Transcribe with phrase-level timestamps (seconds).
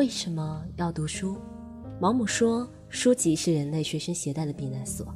[0.00, 1.36] 为什么要读书？
[2.00, 5.06] 毛姆说，书籍是人类随身携带的避难所。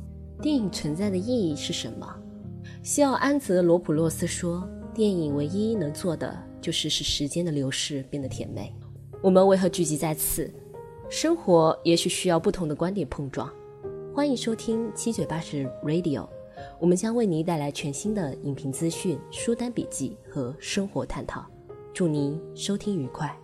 [0.42, 2.06] 电影存在的意义是什么？
[2.82, 8.74] 西奥安泽罗普洛斯说，电影唯一能做的就是使时间的流逝变得甜美。
[9.22, 10.52] 我们为何聚集在此？
[11.08, 13.50] 生活也许需要不同的观点碰撞。
[14.14, 16.28] 欢迎收听七嘴八舌 Radio，
[16.78, 21.42] 我们将为您带来全新的影评资讯、书单笔记和生活探讨。
[21.94, 23.34] 祝您收听愉快。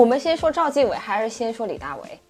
[0.00, 2.20] 我们先说赵继伟，还是先说李大为？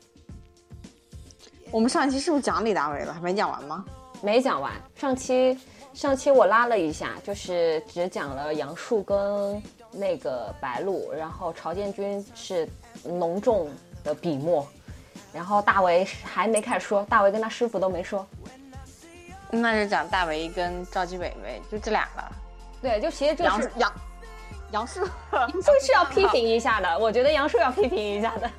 [1.70, 3.14] 我们上一期是不是讲李大为了？
[3.14, 3.84] 还没讲完吗？
[4.20, 4.72] 没讲完。
[4.96, 5.56] 上期
[5.94, 9.62] 上期我拉了一下，就是只讲了杨树跟
[9.92, 12.68] 那个白鹿，然后曹建军是
[13.04, 13.70] 浓重
[14.02, 14.66] 的笔墨，
[15.32, 18.26] 然后大为还没开始说，大为跟他师傅都没说。
[19.48, 22.32] 那就讲大为跟赵继伟呗，就这俩了。
[22.82, 23.78] 对，就其实就是杨。
[23.78, 23.92] 杨
[24.86, 25.00] 树，
[25.32, 28.50] 杨树是要批评一下的，我觉得杨树要批评一下的。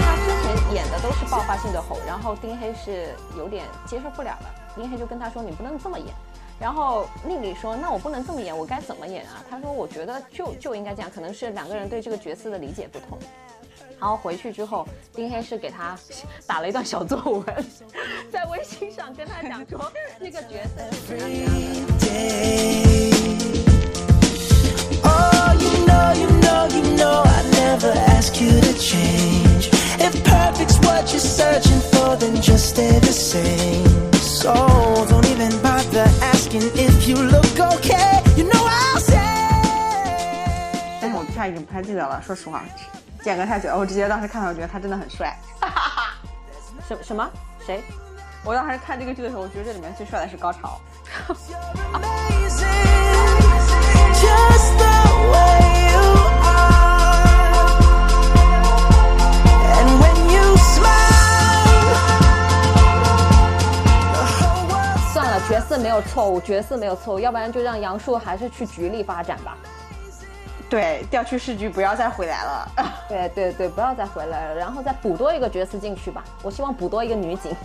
[0.00, 6.08] 他之前演的都是爆发性的吼，然后丁黑是有点接受不了了，丁黑就跟他说：“你不能这么演。”
[6.62, 13.18] 然后丽丽说：“那我不能这么演，我该怎么演啊？”他说：“我觉得就就应该这样，可能是两个人对这个角色的理解不同。”
[13.98, 15.98] 然后回去之后，丁黑是给他
[16.46, 17.44] 打了一段小作文，
[18.30, 20.82] 在微信上跟他讲说这个角色。
[41.00, 42.64] 但是我他已经不太记得了，说实话，
[43.22, 43.78] 间隔太久了。
[43.78, 45.38] 我直接当时看到，我觉得他真的很帅。
[46.88, 47.30] 什什么？
[47.64, 47.84] 谁？
[48.44, 50.80] 我当时看这个剧的时候，我觉得这里面最帅的是高潮。
[65.72, 69.56] 色没有错误，角色没有错误，要不然就让杨树还是去局里发展吧。
[70.68, 72.70] 对，调去市局，不要再回来了。
[73.08, 76.22] 对对对，不要再回来了，然后再补多一个角色进去吧。
[76.42, 77.56] 我希望补多一个女警。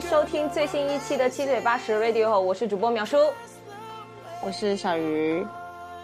[0.00, 3.16] 收听最新一期的七嘴八舌 Radio，我是主播苗叔，
[4.44, 5.44] 我是小鱼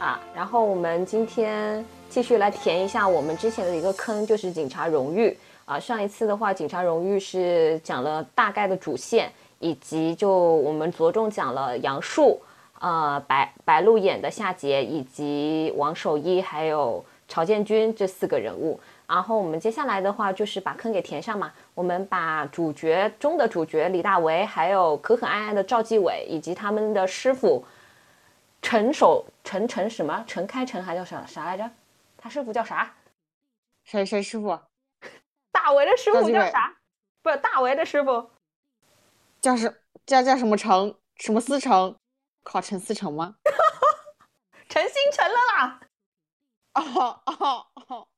[0.00, 0.20] 啊。
[0.34, 5.78] 然后我们今天继续来填一下我们之前的一个坑，就是警察荣誉啊。
[5.78, 12.40] 上一次的话，警察荣誉是讲了大概的主线，以及就我们着重讲了杨树、
[12.80, 18.80] 呃白白鹿演的夏桀，以及王守一还有曹建军这四个人物。
[19.06, 21.52] 然后我们接下来的话就是把坑给填上嘛。
[21.74, 27.64] 我们把主角中的主角李大为，还有可可爱爱的赵继伟，以及他们的师傅
[28.60, 31.70] 陈守陈陈什么陈开陈还叫啥啥来着？
[32.16, 32.92] 他师傅叫啥？
[33.84, 34.58] 谁谁师傅？
[35.52, 36.76] 大为的师傅叫啥？
[37.22, 38.30] 不是大为的师傅
[39.40, 41.96] 叫什叫叫什么成什么思成？
[42.42, 43.36] 考陈思成吗？
[44.68, 45.80] 陈星辰了啦！
[46.74, 48.08] 哦哦哦！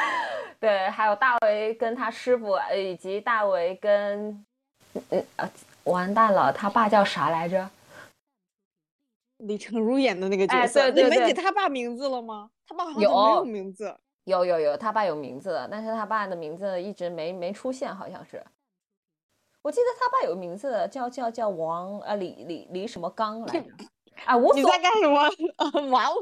[0.60, 4.44] 对，还有大为跟他师傅，以及大为跟，
[5.10, 5.50] 嗯呃，
[5.84, 7.68] 完蛋了，他爸叫啥来着？
[9.38, 12.50] 李成儒演的那个角哎色，对对对你没给他爸名字了吗？
[12.66, 13.96] 他爸好像没有名字。
[14.24, 18.44] 有有有，他爸有名字的，但是他爸的名字一直没没出现，好像是。
[19.62, 23.66] 我记得他爸有名字的，叫叫叫王啊李李李什么刚来着？
[24.26, 25.30] 啊，无你所在干什么？
[25.88, 26.12] 王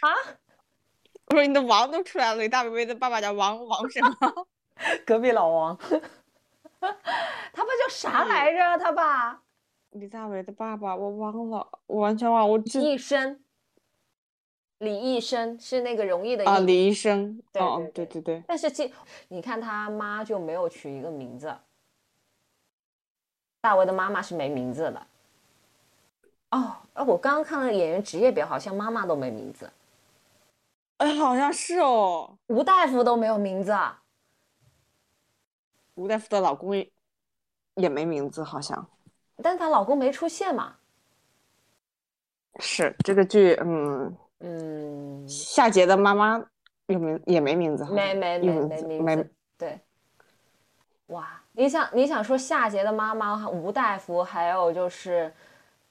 [0.00, 0.14] 啊，
[1.30, 4.46] 我说你的王都出来了，李大伟的爸爸叫王王什么？
[5.06, 5.78] 隔壁老王。
[6.80, 8.78] 他爸叫啥来着？
[8.78, 9.40] 他爸
[9.90, 12.46] 李大伟的爸爸我忘了，我完全忘了。
[12.46, 13.38] 我只医生，
[14.78, 17.40] 李医生是那个容易的啊，李医生。
[17.52, 18.92] 对哦，对对对对，但是其
[19.28, 21.54] 你看他妈就没有取一个名字，
[23.60, 25.06] 大伟的妈妈是没名字的。
[26.50, 29.70] 哦，呃我刚刚看了演员职业表，好像妈妈都没名字，
[31.00, 32.36] 哎，好像是哦。
[32.48, 34.02] 吴大夫都没有名字啊。
[35.94, 36.92] 吴大夫的老公也
[37.76, 38.86] 也没名字，好像
[39.42, 40.76] 但是她老公没出现嘛。
[42.58, 43.56] 是这个剧。
[43.62, 46.44] 嗯，嗯，夏杰的妈妈
[46.88, 49.30] 有名也没名字，没没没没名字没。
[49.56, 49.80] 对，
[51.06, 55.32] 哇，你想你想说夏杰的妈妈吴大夫，还有就是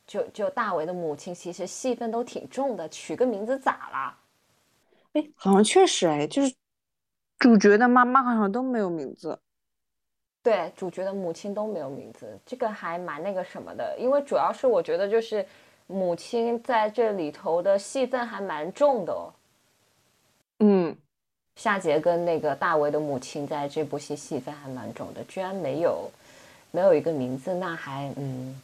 [0.06, 4.19] 就就大为的母亲，其实戏份都挺重的，取个名字咋啦？
[5.14, 6.54] 哎，好像确实哎，就是
[7.38, 9.40] 主角的妈妈好像都没有名字。
[10.42, 15.46] 对，主角的母亲都没有名字，这个还蛮那个什么的，因为主要是我觉得就是
[15.88, 19.34] 母亲在这里头的戏份还蛮重的哦。
[20.60, 20.96] 嗯，
[21.56, 26.10] 夏杰跟那个大为的母亲在这部戏戏份还蛮重的，居然没有
[26.72, 28.60] 没有一个名字，那还嗯，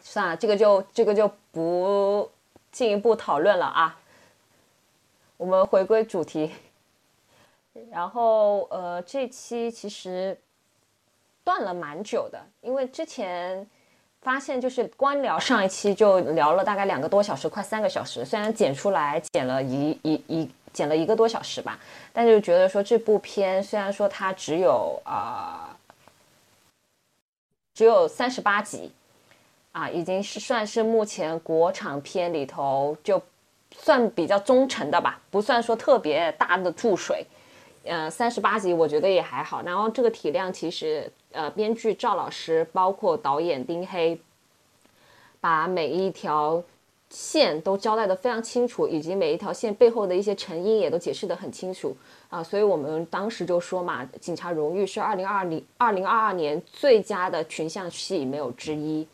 [0.00, 2.30] 算了，这个就这个就不
[2.70, 3.98] 进一步讨论了啊。
[5.36, 6.50] 我们回归主题，
[7.90, 10.38] 然后呃，这期其实
[11.42, 13.66] 断了蛮久的，因为之前
[14.22, 21.78] 发现就是光聊上一期就聊了大概两个多小时，快三个小时，虽然剪出来剪了一一一剪了一个多小时吧，
[22.12, 25.76] 但就觉得说这部片虽然说它只有啊、
[27.74, 28.90] 只有三十八集
[29.72, 33.20] 啊，已经是算是目前国产片里头就
[33.76, 37.26] 算比较忠诚的吧，不算说特别大的注水。
[37.84, 39.60] 呃，三十八集我觉得也还好。
[39.62, 44.18] 然后这个体量其实，呃，编剧赵老师包括导演丁黑，
[45.38, 46.62] 把每一条
[47.10, 51.94] 线都交代的非常清楚，以及每一条线背后的一些成因也都解释的很清楚
[52.30, 52.42] 啊。
[52.42, 59.06] 所以我们当时就说嘛，《警察荣誉》是二零二零二零二二年最佳的群像戏，没有之一。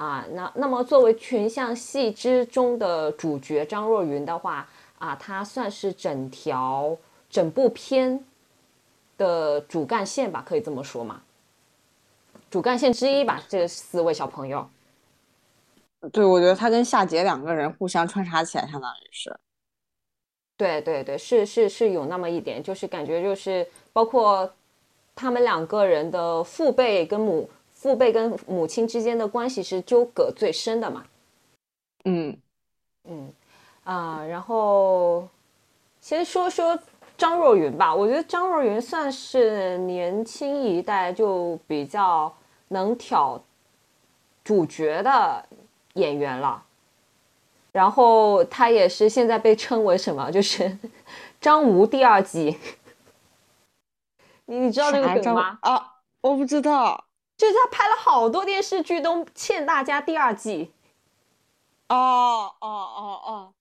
[0.00, 4.66] 啊，那那么作为群像戏之中的主角张若昀的话，
[4.98, 6.96] 啊，他算是整条
[7.28, 8.24] 整部片
[9.18, 11.20] 的主干线吧，可以这么说嘛？
[12.50, 14.66] 主干线之一吧，这四位小朋友。
[16.10, 19.38] 对，我觉得他跟夏杰两个人互相穿插起来，相当于是。
[20.56, 24.50] 对对对，是是是有那么一点，就是感觉就是包括
[25.14, 27.50] 他们两个人的父辈跟母
[27.80, 31.02] 父辈跟母亲之间的关系是纠葛最深的嘛。
[32.04, 32.36] 嗯，
[33.04, 33.32] 嗯，
[33.84, 35.26] 啊、然后
[35.98, 36.78] 先说说
[37.16, 42.30] 张若昀吧，我觉得张若昀算是年轻一代就比较
[42.68, 43.42] 能挑
[44.44, 45.42] 主角的
[45.94, 46.62] 演员了。
[47.72, 50.30] 然后他也是现在被称为什么？
[50.30, 50.76] 就是
[51.40, 52.58] 张无第二季。
[54.44, 55.58] 你你知道那个梗吗？
[55.62, 57.06] 啊，我不知道。
[57.40, 60.70] 就是他拍了好多电视剧都欠大家第二季。
[61.88, 63.52] 哦哦哦哦，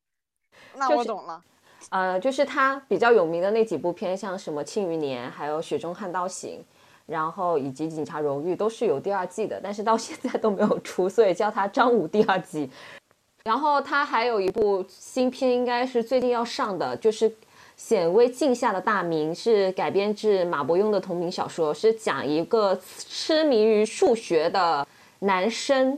[0.76, 1.42] 那我懂了。
[1.90, 6.60] 呃，就是他比较有名的那几部片，像什么《庆余年》，还有《雪中悍刀行》，
[7.06, 12.70] 然后以及《警察荣誉》，都是有第二季的，但是到现在都没有出，所以叫他张武第二季。
[13.46, 17.30] 然后他还有一部新片，应该是最近要上的，就是
[17.80, 24.86] 《显微镜下的大明》，是改编自马伯庸的同名小说，是讲一个痴迷于数学的
[25.20, 25.98] 男生，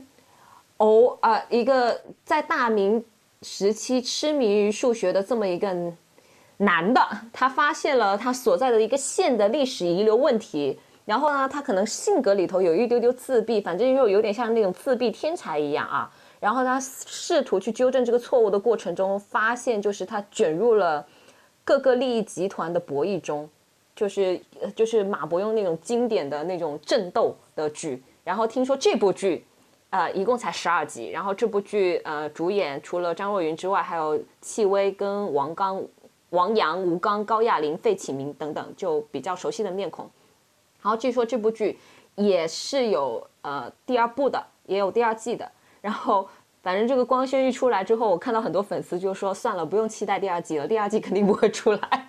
[0.76, 3.04] 偶呃一个在大明
[3.42, 5.76] 时期痴迷于数学的这么一个
[6.58, 7.00] 男的，
[7.32, 10.78] 他发现了他所在的一个县的历史遗留问题。
[11.04, 16.08] 然后呢，他可能性格里头有一丢丢自闭，反正又有点像那种自闭天才一样啊。
[16.38, 21.04] 然后他试图去纠正这个错误的过程中，发现就是他卷入了
[21.64, 23.48] 各个利益集团的博弈中，
[23.94, 24.40] 就是
[24.74, 28.02] 就是马伯庸那种经典的那种争斗的剧。
[28.24, 29.44] 然后听说这部剧，
[29.90, 31.10] 呃，一共才十二集。
[31.10, 35.82] 然后这部剧呃主演除了张若昀之外，还有戚薇跟王刚、
[36.30, 40.08] 王阳、吴刚、高亚麟、费启鸣等等，就比较熟悉的面孔。
[40.82, 41.78] 然后据说这部剧
[42.16, 45.50] 也是有呃第二部的，也有第二季的。
[45.80, 46.28] 然后
[46.62, 52.08] 反正这个光轩一出来之后，我看到很多粉丝就说算了，不用期待第二季了，第二季肯定不会出来。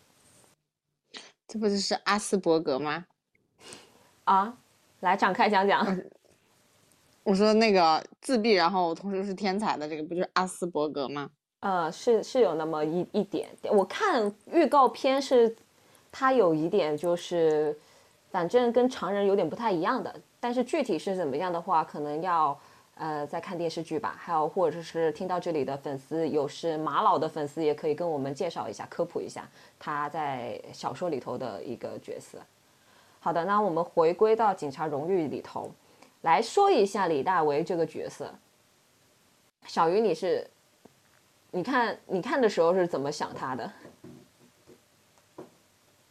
[1.46, 3.06] 这不就是阿斯伯格吗？
[4.24, 4.56] 啊，
[5.00, 5.86] 来展开讲讲。
[7.22, 11.30] 我说那个自闭，然后同时又是天才的这个，不就是阿斯伯格吗？
[11.60, 15.54] 呃，是是有那么一一点，我看预告片是，
[16.10, 17.78] 他有一点就是，
[18.30, 22.58] 反正跟常人有点不太一样的，但是具体是怎么样的话，可能要
[23.00, 32.38] 呃在看电视剧吧，还有或者是听到这里的粉丝有是马老的粉丝，也可以跟我们介绍一下、科普一下他在小说里头的一个角色。
[33.18, 35.70] 好的，那我们回归到警察荣誉里头
[36.20, 38.32] 来说一下李大为这个角色。
[39.66, 40.46] 小鱼，你是？
[41.52, 43.72] 你看，你看的时候是怎么想他的？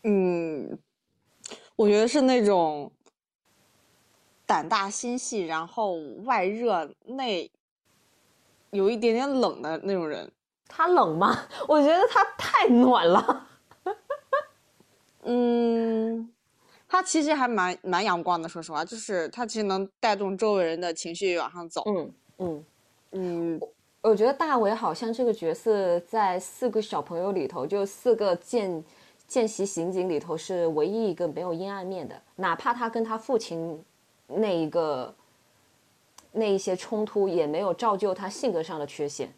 [0.03, 0.77] 嗯，
[1.75, 2.91] 我觉得是那种
[4.49, 5.93] 胆大心细，然后
[6.25, 7.51] 外热内
[8.71, 10.31] 有一点点冷的那种人。
[10.67, 11.45] 他冷吗？
[11.69, 13.47] 我觉得他太暖了。
[15.21, 16.27] 嗯，
[16.87, 21.83] 他其实还蛮蛮阳光的，说实话，就是他其实能带动周围人的情绪往上走。
[21.85, 22.65] 嗯嗯
[23.11, 23.61] 嗯。
[24.01, 28.83] 我觉得大伟好像这个角色在四个小朋友里头，就四个见
[29.27, 33.83] 见习刑警里头是唯一一个没有阴暗面的，哪怕他跟他父亲
[34.29, 35.13] 那一个
[36.31, 39.33] 那一些冲突，也没有照就他性格上的缺陷。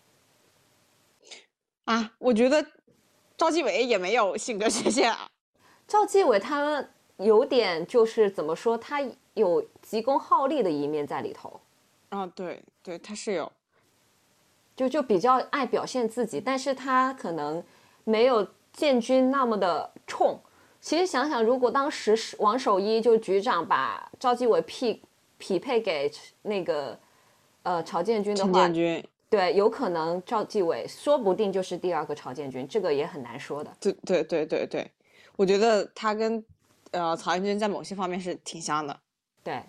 [1.85, 2.65] 啊，我觉得
[3.35, 5.27] 赵继伟也没有性格缺陷啊。
[5.87, 6.85] 赵继伟他
[7.17, 9.01] 有点就是怎么说，他
[9.33, 11.59] 有急功好利的一面在里头。
[12.09, 13.51] 啊，对对，他是有。
[14.75, 17.63] 就就比较爱表现自己，但是他可能
[18.03, 20.39] 没有建军那么的冲。
[20.81, 25.01] 其实想想，如果当时王守一就局长把赵继伟匹
[25.37, 26.11] 匹配给
[26.41, 26.97] 那个
[27.63, 33.71] 呃曹建军的话，建军对，有可能赵继伟说不定就是第二个曹建军，这个也很难说的。
[33.79, 34.91] 对对对对对，
[35.35, 36.43] 我觉得他跟
[36.89, 38.99] 呃曹建军在某些方面是挺像的。
[39.43, 39.61] 对。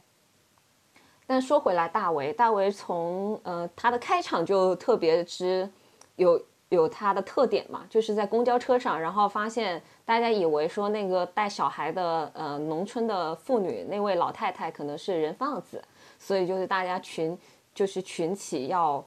[1.26, 5.70] 但说回来，大为大为从呃他的开场就特别之
[6.16, 15.82] 有有他的特点嘛，就是在公交车上，然后发现大家以为说那个带小孩的呃农村的妇女那位老太太可能是人贩子，
[16.18, 17.38] 所以就是大家群
[17.74, 19.04] 就是群起要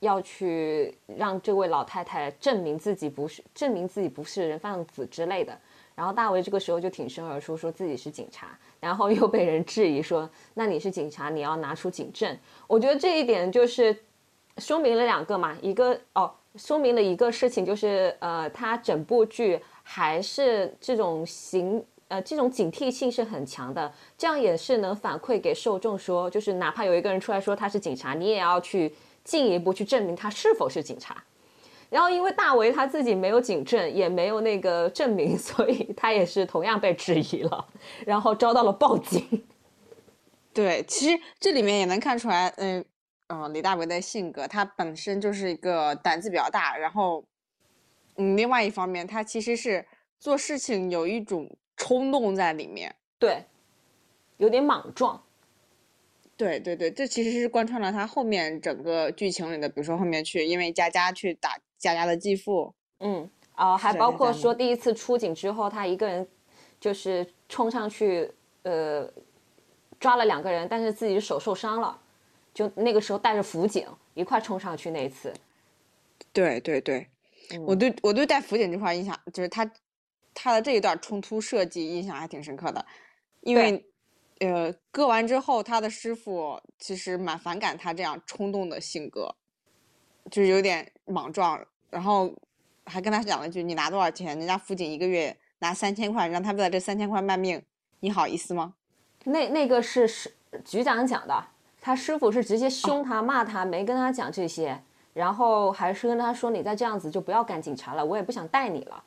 [0.00, 5.58] 要去让这位老太太证明自己不是证明自己不是人贩子之类的，
[5.94, 8.48] 然后大为这个时候就挺身而出，说自己是警察。
[8.80, 12.38] 然后又被人质疑说：“那你是警察，你要拿出警证。”
[12.68, 14.04] 我觉得这一点就是
[14.58, 31.16] 说明了两个嘛，一个哦，说明了一个事情，就是呃，他整部剧还是这种行呃这种警惕性是很强的，这样也是能反馈给受众说，就是哪怕有一个人出来说他是警察，你也要去进一步去证明他是否是警察。
[31.88, 37.66] 然后，因为大为他自己没有警证，也没有那个证明， 所以他也是同样被质疑了，
[38.04, 39.42] 然后遭到了报警。
[40.52, 42.84] 对，其实这里面也能看出来，嗯
[43.28, 47.24] 嗯，李大为的性格，他本身就是一个胆子比较大，然后，
[48.18, 49.84] 嗯，另外一方面，他其实是
[50.20, 53.44] 做事情有一种冲动在里面，对，
[54.36, 55.22] 有点莽撞。
[56.36, 61.58] 对对对，这其实是贯穿了他后面整个剧情里的，比如说后面去因为佳佳去打。
[61.78, 66.26] 佳佳的继父，嗯，哦，还包括说第一次出警之后，他一个人
[66.80, 68.28] 就是冲上去，
[68.64, 69.08] 呃，
[70.00, 71.96] 抓了两个人，但是自己手受伤了，
[72.52, 75.32] 就那个时候带着辅警一块冲上去那一次。
[76.32, 77.06] 对对对，
[77.66, 79.70] 我对我对戴辅警这块印象，就是他
[80.34, 82.84] 他的这一段冲突设计印象还挺深刻的，
[83.40, 83.84] 因为
[84.40, 89.34] 呃割完之后，他的师傅其实蛮反感他这样冲动的性格。
[90.30, 92.30] 就是有点莽撞，然后
[92.84, 94.38] 还跟他讲了一句：“你拿多少钱？
[94.38, 97.62] 人家辅警一个月拿三千块，让他为了这三千块卖命，
[98.00, 98.74] 你好意思吗？”
[99.24, 100.36] 那那个是是
[100.66, 101.46] 局长讲的，
[101.80, 104.82] 他师傅是直接凶他骂他，没跟他讲这些，
[105.18, 109.02] 然后还是跟他说：“你再这样子就不要干警察了，我也不想带你了。”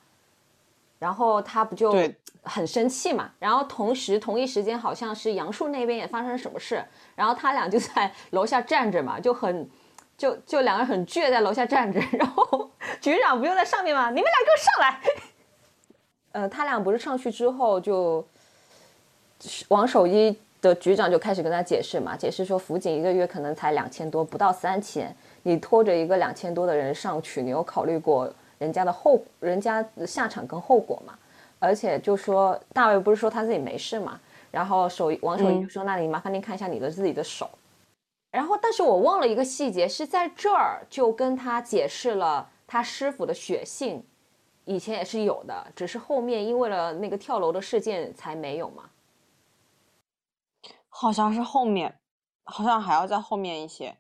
[1.00, 1.96] 然后他不就
[2.44, 3.32] 很生气嘛？
[3.40, 6.84] 然后同时同一时间，好像是杨树那边也发生什么事，
[7.16, 9.70] 然后他俩就在楼下站着嘛，就很。
[10.18, 14.12] 就就两个人很倔，在楼下站着，然后局长不就在上面吗？
[14.12, 15.02] 你们俩给我上来！
[16.34, 18.24] 呃，他俩不是上去之后，就
[19.70, 31.18] 王守一的局长就开始跟他解释嘛，解释说辅警一个月可能才两千多，不到三千，你拖着一个两千多的人上去，你有考虑过人家的后，人家的下场跟后果吗？
[31.60, 34.20] 而且就说大卫不是说他自己没事嘛，
[34.50, 37.50] 然后手王守义就说：“那你麻烦您看一下你的自己的手。”
[38.32, 44.04] 然后，但是我忘了一个细节，是在这儿就跟他解释了他师傅的血性，
[44.66, 48.84] 以前也是有的，只是后面因为了那个跳楼的事件才没有嘛。
[50.88, 51.94] 好像是后面，
[52.46, 53.96] 好像还要在后面一些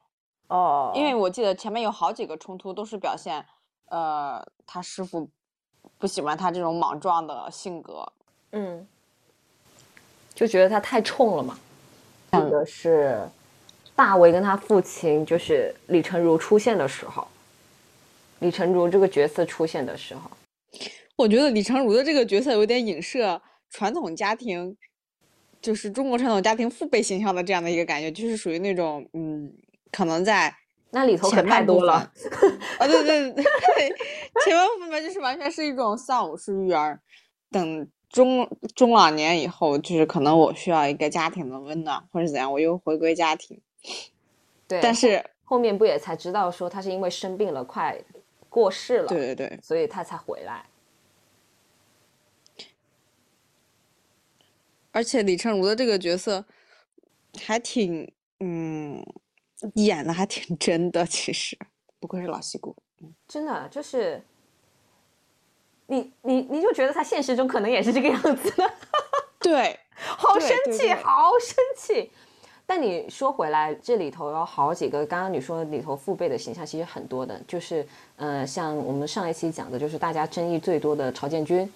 [0.51, 3.43] 哦，因为我记得前面有好几个冲突都是表现，
[3.85, 5.29] 呃，他师傅
[5.97, 8.05] 不喜欢他这种莽撞的性格，
[8.51, 8.85] 嗯，
[10.35, 11.57] 就觉得他太冲了嘛。
[12.31, 13.19] 这个是。
[13.93, 17.27] 大为跟他父亲就是李成儒出现的时候，
[18.39, 20.31] 李成儒这个角色出现的时候，
[21.17, 23.39] 我觉得李成儒的这个角色有点影射
[23.69, 24.75] 传统家庭，
[25.61, 29.53] 就是中国传统家庭父辈形象的这样的一个感觉，就是属于那种嗯，
[29.91, 30.55] 可能在
[30.91, 31.93] 那里头可太多了
[32.79, 33.43] 啊，对对对，
[34.43, 36.99] 前半部分就是完全是一种丧偶式育儿，
[37.49, 43.61] 等中中老年以后，就是可能我需要一个家庭的温暖或者怎样，我又回归家庭。
[44.67, 47.97] 对，但是后面不也才知道说他是因为生病了，快
[48.49, 50.65] 过世了，对对对，所以他才回来。
[54.91, 56.43] 而且李成儒的这个角色
[57.41, 59.01] 还挺，嗯，
[59.75, 61.57] 演的还挺 真的，其实
[61.99, 62.75] 不愧是老戏骨，
[63.27, 64.23] 真的就是
[65.87, 68.73] 你你你就觉得他现实中可能也是这个样子的，
[69.39, 72.11] 对，好生气，好生气。
[72.65, 81.69] 但你说回来，这里头有好几个，刚刚你说里头父辈的形象其实很多的，就是，呃，像我们上一期讲的，就是大家争议最多的曹建军，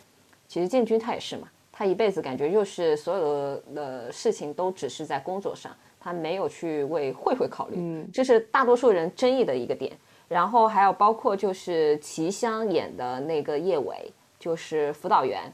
[0.48, 9.92] 其实建军他也是嘛，他一辈子感觉就是所有的的事情都只是在工作上，他没有去为慧慧考虑，嗯，这是大多数人争议的一个点。
[10.28, 15.52] 然后还有包括就是齐香演的那个叶伟，就是辅导员。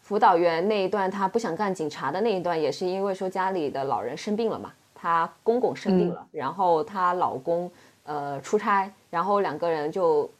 [0.00, 7.70] 辅导员那一段，他不想干警察的那一段，也是因为说家里的老人生病了嘛，她公公生病了，然后她老公
[8.04, 10.30] 呃出差，然后两个人就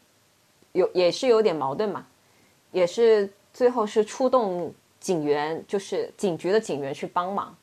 [0.72, 2.06] 有也是有点矛盾嘛，
[2.70, 7.54] 也是最后是出动警员，就是警局的警员去帮忙，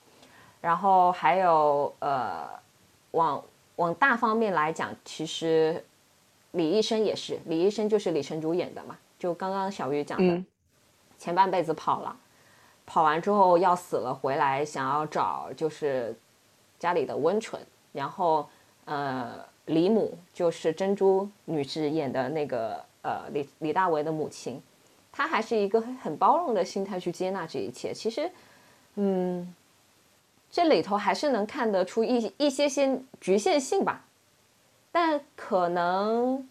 [0.62, 2.50] 然后还有呃
[3.12, 3.44] 往
[3.78, 5.84] 往大方面来讲，其实
[6.52, 10.44] 李医生也是，李医生就是李成儒演的嘛，就刚刚小鱼讲的。
[11.18, 12.16] 前半辈子跑了，
[12.86, 16.18] 跑完之后要死了，回来想要找就是
[16.78, 17.62] 家里的温存。
[17.92, 18.48] 然后，
[18.86, 24.62] 呃，李母就是珍珠女士演的那个呃李李大为的母亲，
[25.12, 27.94] 她还是一个很包容的心态去接纳这一切。
[27.94, 28.32] 其实，
[28.96, 29.54] 嗯，
[30.52, 34.06] 这里头还是能看得出一一些些局限性吧。
[34.92, 36.48] 但可能，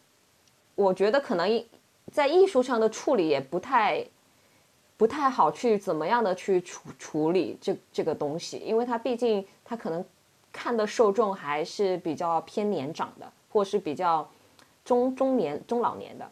[0.74, 1.64] 我觉得可能
[2.12, 4.04] 在艺术上的处理也不太。
[4.96, 10.04] 不太好去怎么样的去处处理这这个东西，因为他毕竟他可能
[10.52, 14.28] 看的受众还是比较偏年长的，或是比较
[14.84, 16.28] 中中年中老年的。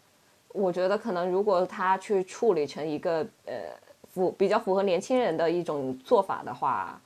[0.48, 3.54] 我觉得可能如果他去处理成一个呃
[4.12, 7.00] 符比较符合年轻人的一种做法的话，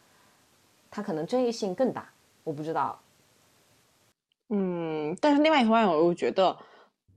[0.91, 2.11] 他可能争议性更大。
[2.45, 3.01] 我不知道。
[4.49, 6.57] 嗯，但是另外一方面，我又觉得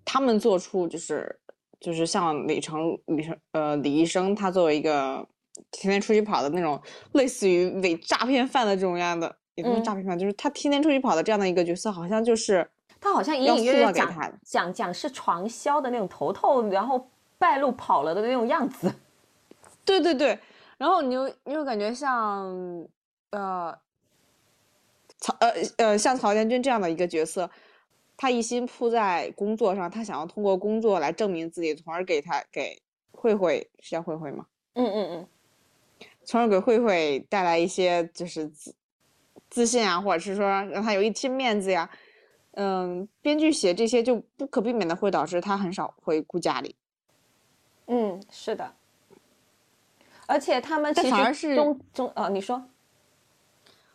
[0.06, 1.40] 他们做出就是。
[1.80, 5.28] 就是像李成李成呃李医生，他作为一个
[5.70, 6.82] 天天出去跑的那种，
[7.12, 12.66] 类似于伪诈骗犯的这种样的，也不是诈骗犯，就是他天天出去跑的这样的一个角色，好像就是
[13.02, 17.06] 他好像隐隐约约讲讲讲是传销的那种头头，然后
[17.38, 18.90] 败露跑了的那种样子。
[19.84, 20.40] 对对对，
[20.78, 22.48] 然后你又你又感觉像
[23.34, 23.78] 呃
[25.18, 27.52] 曹呃呃像曹建军这样的一个角色。
[28.16, 32.80] 他一心扑在工作上，他想要通过工作来证明自己，从而给他给
[33.12, 34.46] 慧慧是叫慧慧吗？
[34.76, 35.28] 嗯嗯嗯，
[36.24, 38.76] 从而给慧慧带来一些就是自
[39.50, 41.90] 自信啊，或者是说让他有一些面子呀。
[42.52, 46.76] 嗯，编剧写这些就不可避免的会导致他很少回顾家里。
[47.88, 48.76] 嗯，是的。
[50.28, 52.64] 而且他们其实中中呃，你说，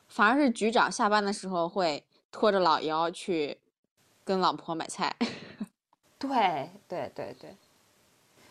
[0.08, 3.58] 反而是局长下班的时候会拖着老腰去。
[4.24, 5.10] 跟老婆买菜，
[6.20, 7.56] 对对对对，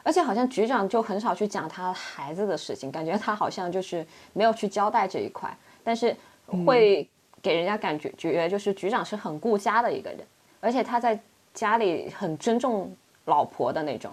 [0.02, 6.18] 而且好像局长就很少去讲他孩子的事情，感觉他好像就是没有去交代这一块，但是
[6.66, 7.08] 会
[7.44, 10.26] 给人家感觉觉就是局长是很顾家的一个人，
[10.60, 11.22] 而且他在
[11.54, 12.92] 家里很尊重
[13.26, 14.12] 老婆的那种。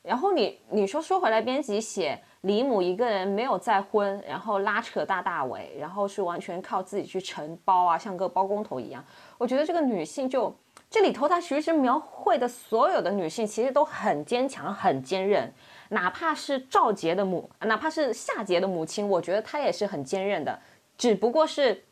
[0.00, 9.04] 然后你你说说回来，编辑写李母一个人没有再婚，然后拉扯大大伟，然后是完全靠自己去承包啊，像个包工头一样，
[9.36, 10.54] 我觉得这个女性就。
[10.88, 15.52] 这里头，她其实描绘的所有的女性，其实都很坚强、很坚韧。
[15.88, 20.56] 哪怕是赵杰的母，哪怕是夏杰的母亲，我觉得她也是很坚韧的。
[20.96, 21.82] 只不过是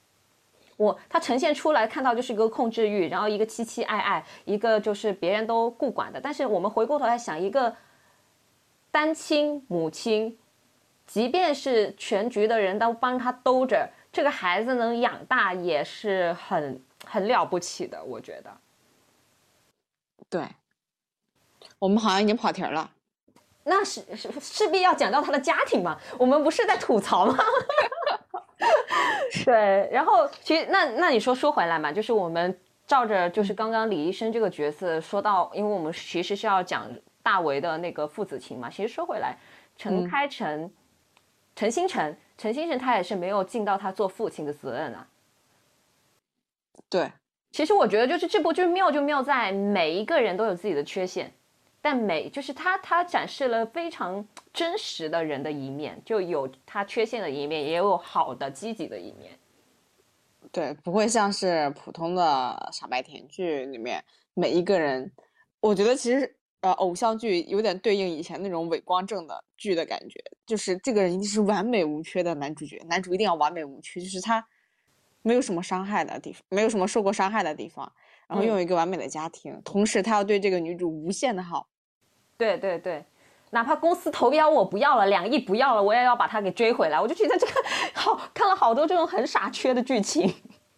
[0.76, 6.20] 我他呈现出来看到就是一个控制欲，然后一个凄凄爱爱，一个就是别人都顾管的。
[6.20, 7.74] 但是我们回过头来想，一个
[8.92, 10.38] 单亲母亲，
[11.06, 18.50] 即便是全局的人都帮他兜着，这个孩子能养大也是很很了不起的，我觉得。
[20.30, 20.42] 对，
[21.78, 22.90] 我们好像已经跑题了。
[23.64, 25.98] 那是是势必要讲到他的家庭嘛？
[26.18, 27.36] 我们不是在吐槽吗？
[29.44, 36.90] 对，然后其实那那你说说回来嘛，就是我们照着就是刚刚李医生这个角色说到，因为我们其实是要讲
[37.22, 38.68] 大为的那个父子情嘛。
[38.68, 39.36] 其实说回来，
[39.76, 40.70] 陈开成、
[41.56, 45.06] 陈星辰、陈星辰他也是没有尽到他做父亲的责任啊。
[46.88, 47.10] 对，
[47.50, 51.32] 其实我觉得就是这部剧妙就妙在每一个人都有自己的缺陷。
[51.80, 59.38] 但每就是他，他展示了非常真实的人的一面，就有他缺陷的一面，也有好的积极的一面。
[60.50, 65.12] 对，不会像是普通的傻白甜剧里面每一个人。
[65.60, 66.34] 我觉得其实
[66.64, 74.42] 呃，偶像剧有点对应以前那种伪光正的剧的感觉，就是这个人一定是完美无缺的男主角，男主一定要完美无缺，就是他
[75.20, 77.92] 没有什么伤害的地方，没有什么受过伤害的地方，
[78.26, 81.68] 然后拥有一个完美的家庭，同时他要对这个女主无限的好。
[82.38, 83.04] 对对对，
[83.50, 86.98] 哪怕公司投标我不要了，两亿不要了，我也要把他给追回来。
[86.98, 87.52] 我就觉得这个
[87.92, 90.34] 好看了好多这种很傻缺的剧情，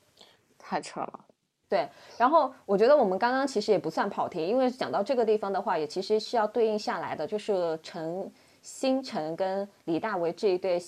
[0.59, 1.21] 太扯了。
[1.69, 8.31] 对，然后我觉得我们刚刚其实也不算跑题，因为讲到这个地方的话，也其实是要对应下来的，就是陈
[8.63, 10.81] 星辰跟李大为这一对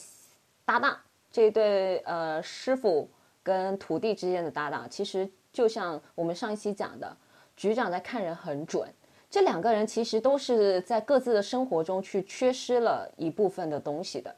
[0.65, 0.97] 搭档，
[1.33, 3.11] 这一对呃师傅
[3.43, 7.17] 跟徒弟之间的搭档，其实就像我们上一期讲的，
[7.57, 8.89] 局长在看人很准。
[9.29, 14.35] 这两个人其实都是在各自的生活中去缺失了一部分的东西的。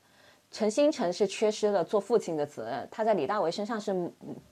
[0.50, 3.92] 陈星辰是缺失了做父亲的责任，他在李大为身上是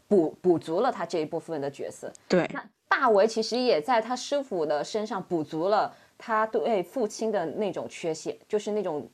[0.06, 2.12] 补补足了他这一部分的角色。
[2.28, 9.08] 对，那大为其实也在他师傅的身上补足了他对父亲的那种缺陷，就是那种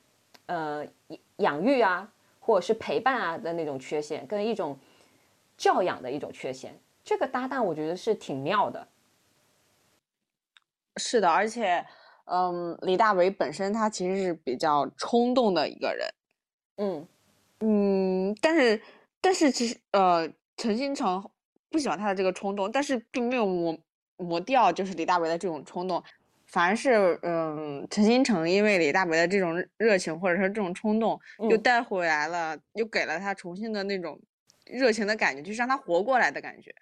[0.47, 0.87] 呃
[1.39, 2.07] 养育啊，
[2.39, 4.79] 或者是陪伴啊的那种缺陷，跟一种
[5.57, 6.79] 教养的一种缺陷。
[7.03, 8.87] 这个搭档我觉得是挺妙的。
[10.97, 11.85] 是的，而且，
[12.27, 16.09] 嗯，李大为本身他其实是比较冲动的一个人，
[16.77, 17.07] 嗯。
[17.61, 18.81] 嗯，但是
[19.21, 21.25] 但是其实呃，陈新成
[21.71, 23.79] 不喜欢他的这个冲动，但是并没有磨
[24.17, 26.03] 磨掉就是李大为的这种冲动，
[26.47, 34.21] 反而是嗯，陈新成因为李大为的这种热情或者说这种冲动，又带回来了，又给了他重新的那种
[34.67, 36.75] 热情的感觉，就是让他活过来的感觉。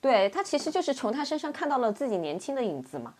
[0.00, 3.14] 对他其实就是从他身上看到了自己年轻的影子嘛，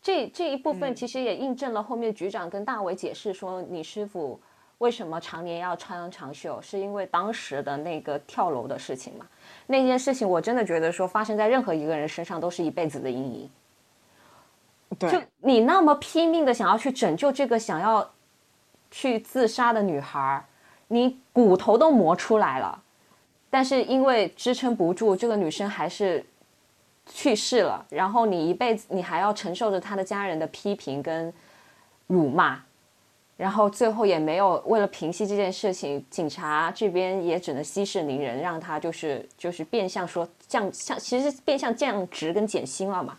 [0.00, 4.40] 这这一部分其实也印证了后面局长跟大伟解释说，你师傅
[4.80, 9.26] 为什么常年要穿长袖，是因为当时的那个跳楼的事情嘛。
[9.66, 13.50] 那件事情我真的觉得说发生在任何一个人身上都是一辈子的阴影。
[14.98, 18.10] 对，就你那么拼命的想要去拯救这个想要
[18.90, 20.42] 去自杀的女孩，
[20.88, 22.82] 你骨头都磨出来了。
[23.50, 26.24] 但是因为支撑不住，这个女生还是
[27.04, 27.84] 去世了。
[27.90, 31.30] 然后你一辈子，你还要承受着她的家人的批评跟
[32.06, 32.60] 辱骂，
[33.40, 43.16] 然后最后也没有为了平息这件事情，警察这边也只能息事宁人，让他就是就是变相说降降，其实变相降职跟减薪了嘛，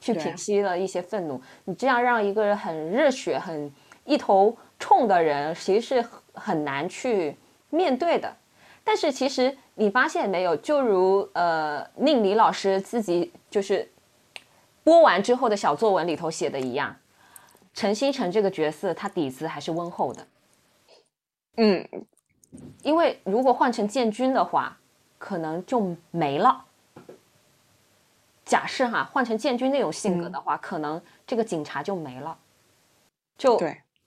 [0.00, 1.40] 去平息了一些愤怒。
[1.66, 3.72] 你这样让一个人很热血、很
[4.04, 7.36] 一头冲的人，其实是很难去
[7.70, 8.36] 面对的。
[8.82, 13.88] 但是其实你发现没有，就如呃宁理老师自己就是
[14.82, 16.96] 播完之后的小作文里头写的一样，
[17.78, 20.26] 陈星辰这个角色他底子还是温厚的。
[21.58, 21.88] 嗯，
[22.82, 24.76] 因为如果换成建军的话，
[25.16, 26.64] 可能就没了。
[28.44, 32.36] 假设哈，换成建军那种性格的话，可能这个警察就没了，
[33.36, 33.56] 就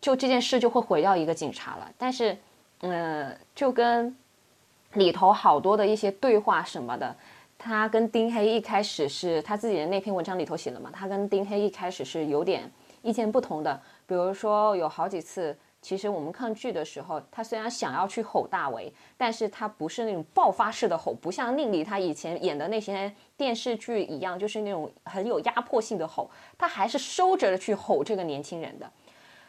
[0.02, 1.90] 就这件事就会毁掉一个警察了。
[1.98, 2.38] 但是，
[2.82, 4.14] 嗯，就跟。
[4.96, 7.16] 里头好多的一些对话什么的，
[7.58, 12.70] 他跟丁黑一开始是他自己的那篇文章里头写的嘛，他跟丁黑一开始是有点
[13.02, 13.82] 意见不同的。
[14.06, 28.90] 比如说有好几次，其实我们看剧的时候，他虽然想要去吼大为，但是他不是那种爆发式的吼，不像宁理他以前演的那些电视剧一样，就是那种很有压迫性的吼，他还是收着去吼这个年轻人的。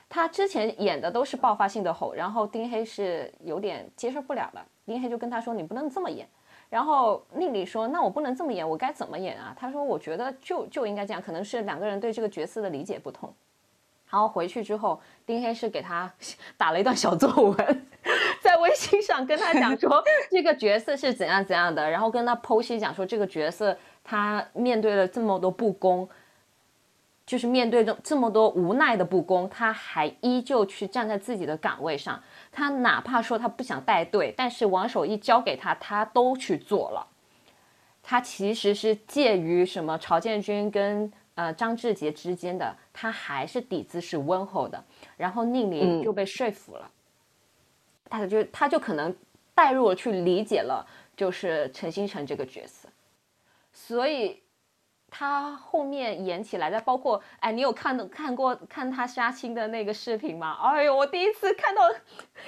[0.09, 4.67] 他之前演的都是爆发性的吼，然后丁黑是有点接受不了了。
[4.85, 6.29] 丁黑就跟他说：“你不能这么演。”
[6.73, 13.31] 然后丽丽说：“那我不能这么演，我该怎么演啊？”他说：“我觉得就就应该这样，可能是两个人对这个角色的理解不同。”
[14.09, 16.11] 然后回去之后，丁黑是给他
[16.57, 17.87] 打了一段小作文，
[18.41, 26.09] 在微微信上跟他讲说 这个角色是怎样怎样的，然后跟他剖析讲说这个角色他面对了这么多不公，
[27.27, 32.19] 就是面对这这么多无奈的不公，他还依旧去站在自己的岗位上。
[32.53, 37.09] 他哪怕说他不想带队，但是王守义交给他，他都去做了。
[38.03, 44.85] 他其实是介于什么曹建军跟呃张志杰之间的，他还是底子是温厚的。
[45.17, 46.91] 然后宁林就被说服了，
[48.11, 49.15] 他就他就可能
[49.55, 50.85] 带入了去理解了，
[51.17, 52.89] 就是陈星辰这个角色，
[53.73, 54.42] 所以
[55.15, 60.57] 他后面演起来的，包括哎，你有看看过看他杀青的那个视频吗？
[60.63, 61.83] 哎呦，我第一次看到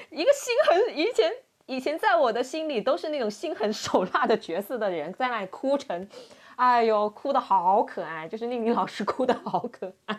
[0.08, 1.30] 一个心狠，以前
[1.66, 6.08] 以前在我的心里都是那种心狠手辣的角色的人，在那里哭成，
[6.56, 10.18] 哎呦，哭的好可爱，就是宁宁老师哭的好可爱。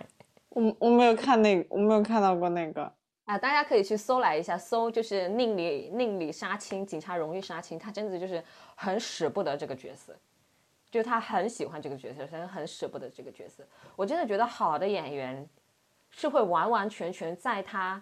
[0.50, 2.90] 我我没有看那个，我没有看到过那个
[3.26, 3.36] 啊！
[3.38, 8.42] 大家可以去搜来一下，搜就是宁理宁理杀青，警察荣誉杀青，他真的就是
[8.76, 10.16] 很使不得这个角色，
[10.96, 13.68] 就他很喜欢这个角色，他很舍不得这个角色。
[13.98, 15.46] 我真的觉得好的演员
[16.10, 18.02] 是会完完全全在他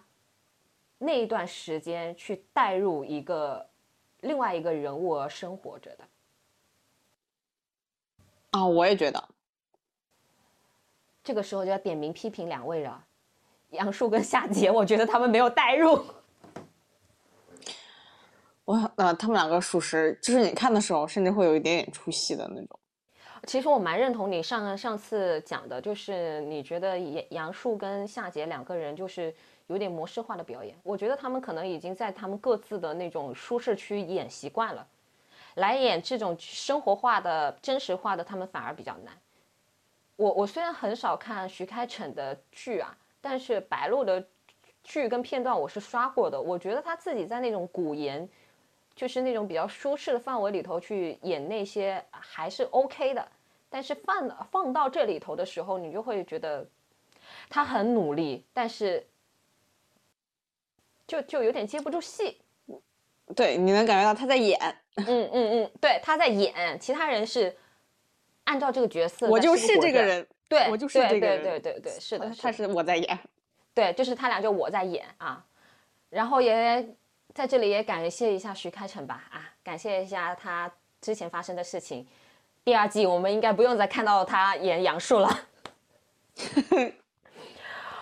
[0.99, 3.67] 那一段时间去带入一个
[4.19, 6.03] 另外一个人物而生活着的。
[8.51, 9.27] 啊，我也觉得。
[11.23, 13.03] 这个时候就要点名批评两位了，
[13.71, 15.99] 杨树跟夏杰，我觉得他们没有代入。
[18.65, 22.79] 我呃，他们两个属实，就是你看的时候，甚至会有一点点出戏的那种。
[23.45, 29.33] 其实我蛮认同你上上次讲的，就是你觉得杨杨树跟夏杰两个人就是
[29.67, 30.75] 有点模式化的表演。
[30.83, 34.87] 我觉得他们可能已经在他们各自的那种舒适区演习惯了，
[35.55, 39.13] 来演这种生活化的、真实化的，他们反而比较难。
[40.15, 44.25] 我我虽然很少看徐开骋的剧啊，但是白鹿的
[44.83, 46.39] 剧跟片段我是刷过的。
[46.39, 48.27] 我觉得他自己在那种古言，
[48.95, 53.27] 就是那种比较舒适的范围里头去演那些还是 OK 的。
[53.69, 56.67] 但是放放到这里头的时候，你就会觉得
[57.49, 59.05] 他很努力，但是
[61.07, 62.39] 就就有点接不住戏。
[63.35, 64.59] 对，你能感觉到他在演。
[64.95, 67.55] 嗯嗯嗯，对，他在演，其他人是。
[68.45, 73.19] 按照这个角色，我就是这个人，对，我就是这个人，对对对对，是的，他是我在演，
[73.73, 75.41] 对，就是他俩就我在演啊，
[76.09, 76.85] 然后也
[77.33, 82.07] 在这里也感谢一下徐开骋吧，啊，感谢一下他之前发生的事情，
[82.63, 85.29] 第二季我们应该不用再看到他演杨树了，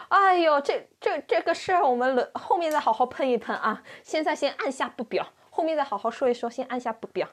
[0.10, 7.30] 哎呦，这这这个事儿我们轮后面再好好喷一喷啊，现在先按下不表，后面再好好说一说，先按下不表。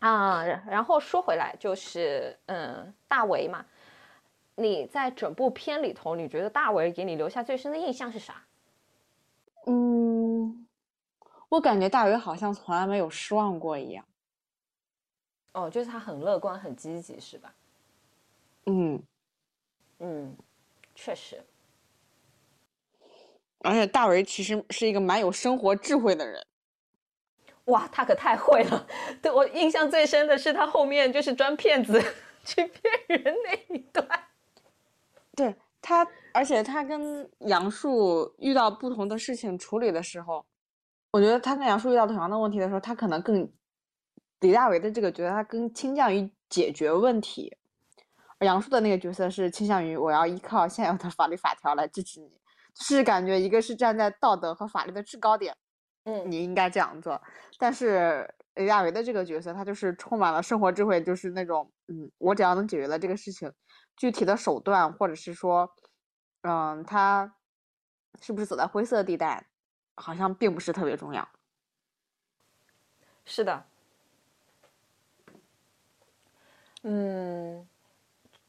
[0.00, 3.64] 啊，然后说回来就是，嗯，大为嘛，
[4.54, 8.42] 你在整部片里头，你觉得大为给你留下最深的印象是啥？
[9.66, 10.66] 嗯，
[11.50, 14.02] 我感觉大为好像从来没有失望过一样。
[15.52, 17.52] 哦，就是他很乐观、很积极，是吧？
[18.66, 19.02] 嗯
[19.98, 20.36] 嗯，
[20.94, 21.44] 确实。
[23.58, 26.46] 而且大为其实是一个蛮有生活智慧的人。
[27.64, 28.86] 哇，他可太会了！
[29.20, 32.00] 对我印象最深的是他后面就是装骗子
[32.44, 34.06] 去骗人那一段。
[35.36, 40.44] 对他，而且他跟杨树遇到不同的事情处理的时候，
[41.12, 43.50] 我觉得他跟杨树遇到同样的问题的时候，他可能更
[44.40, 47.56] 李大为的这个角色，他更倾向于解决问题，
[48.38, 52.28] 而杨树的那个角色是倾向于我要依靠现有的法律法条来支持你，
[52.74, 55.56] 就是感觉一个是站在道德和法律的制高点。
[56.04, 57.20] 嗯，你应该这样做。
[57.58, 63.52] 但是李大为的这个角色，他就是充满了生活智慧，就是那种，嗯，我只要能解决了这个事情，
[63.96, 65.70] 具体的手段，或者是说，
[66.40, 67.36] 嗯，他
[68.22, 69.49] 是不是走在灰色地带，
[69.94, 71.26] 好像并不是特别重要。
[73.24, 73.64] 是的。
[76.82, 77.66] 嗯，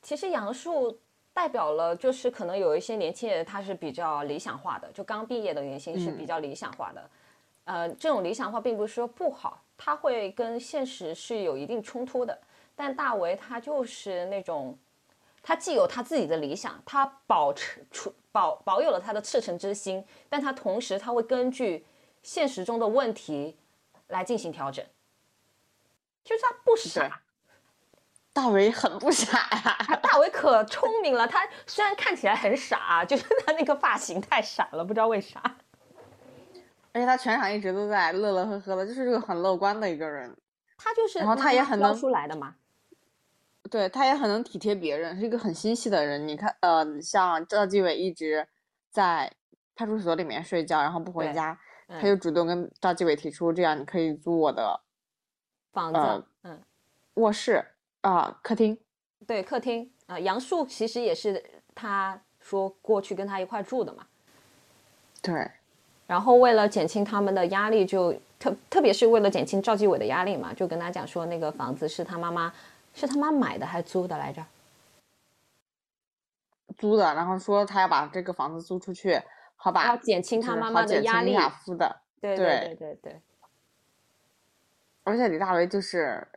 [0.01, 0.97] 其实杨树
[1.34, 7.10] 代表了，就是可能有一些年轻人他是比较理想化的，就刚毕业的年轻是比较理想化的。
[7.65, 12.38] 呃，这种理想化并不是说不好，它会跟现实是有一定冲突的。
[12.75, 14.75] 但大为他就是那种，
[15.43, 21.86] 他既有他自己的理想，他保持出保保有了他的赤诚之心，但他同时他会根据
[22.24, 23.58] 现实中的问题
[24.08, 24.86] 来进行调整。
[26.24, 27.22] 就是他不傻，
[28.32, 31.28] 大为很不傻呀，大为可聪明了。
[31.28, 35.41] 他虽然看起来很傻，就是他那个发型太傻了，不知道为啥。
[36.94, 40.36] 而且他全场一直都在乐乐呵呵的，就是这个很乐观的一个人。
[40.78, 42.56] 他就是，然后他也很能出来的嘛。
[43.71, 46.27] 对，他也很能体贴别人，是一个很心细的人。
[46.27, 48.45] 你看，呃，像赵继伟一直
[48.91, 49.31] 在
[49.73, 51.57] 派出所里面睡觉，然后不回家，
[51.88, 54.81] 他就主动跟赵继伟提出，这样你可以租我的
[55.71, 56.62] 房子，嗯，
[57.13, 57.63] 卧室
[58.01, 58.77] 啊，客厅，
[59.25, 60.19] 对，客厅啊。
[60.19, 61.41] 杨树其实也是
[61.73, 64.05] 他说过去跟他一块住的嘛，
[65.21, 65.49] 对。
[66.07, 72.51] 然后为了减轻他们的压力，就特特别是为了减轻赵继伟的压力嘛，就跟他讲说那个房子是他妈妈
[72.93, 74.45] 是他妈买的还是租的来着？
[76.77, 79.21] 租的，然后说他要把这个房子租出去，
[79.56, 79.86] 好吧？
[79.88, 81.34] 要减轻他妈妈的压力。
[81.34, 83.21] 亚夫的，对对对对对。
[85.04, 86.27] 而且李大为就是，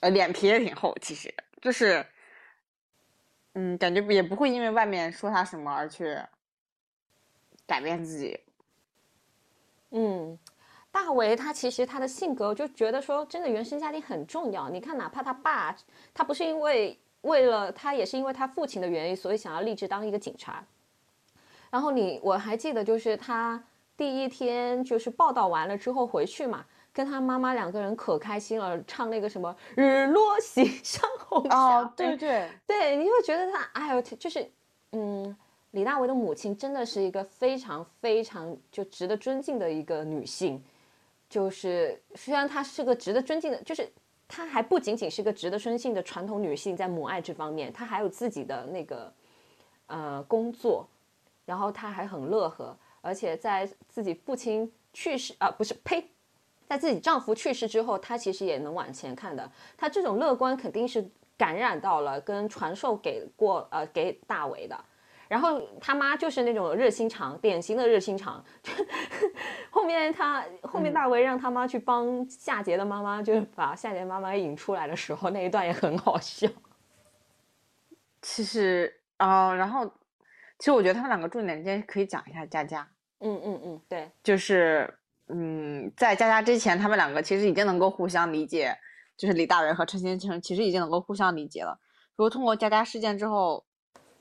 [0.00, 2.04] 呃，脸皮也挺厚，其实就是，
[3.52, 6.18] 嗯，感觉也不会因为外面说他什么而去
[7.66, 8.40] 改变自己。
[9.90, 10.38] 嗯，
[10.92, 14.68] 大为他其实他的性格就觉得说，真的原生家庭很重要。
[14.68, 15.74] 你看，哪怕他爸，
[16.12, 20.64] 他不是因为为了他，也是因为他父亲的原因，所以想要立志当一个警察。
[21.70, 23.62] 然后你我还记得，就是他
[23.96, 31.56] 第一天就是报道完了之后回去嘛，跟他妈妈两个人可开心了，唱那个什么“日落西山红霞”。
[31.56, 34.50] 哦，对对对，你会觉得他，哎呦，就是
[34.92, 35.36] 嗯。
[35.72, 40.60] 李大为的母亲真的是一个非常非常就值得尊敬的一个女性，
[41.30, 43.88] 就是虽然她是个值得尊敬的，就是
[44.28, 49.12] 她还不仅仅是个值得尊敬的传统女性，在母爱这方面，她还有自己的那个
[49.86, 50.86] 呃工作，
[51.46, 56.04] 然后她还很乐呵，而且在自己父亲去世啊不是呸，
[56.66, 64.84] 在自己丈夫去世之后，她其实也能往前看的，她这种乐观肯定是感染到了跟传授给过呃给大为的。
[65.30, 68.44] 然后他妈就是那种热心肠，典型的热心肠。
[69.70, 76.48] 后面他后面大为让他妈去帮夏杰的妈妈，就是把夏杰妈妈引出来的时候，那一段也很好笑。
[78.20, 79.86] 其实啊，然后
[80.58, 82.90] 其实我觉得他们两个重点之间可以讲一下佳佳。
[83.20, 84.92] 嗯嗯嗯，对，就是
[85.28, 88.76] 嗯，在佳佳之前，他们两个其实已经能够互相理解，
[89.16, 91.78] 就是李大为和陈先生其实已经能够互相理解了。
[92.16, 93.64] 如果通过佳佳事件之后，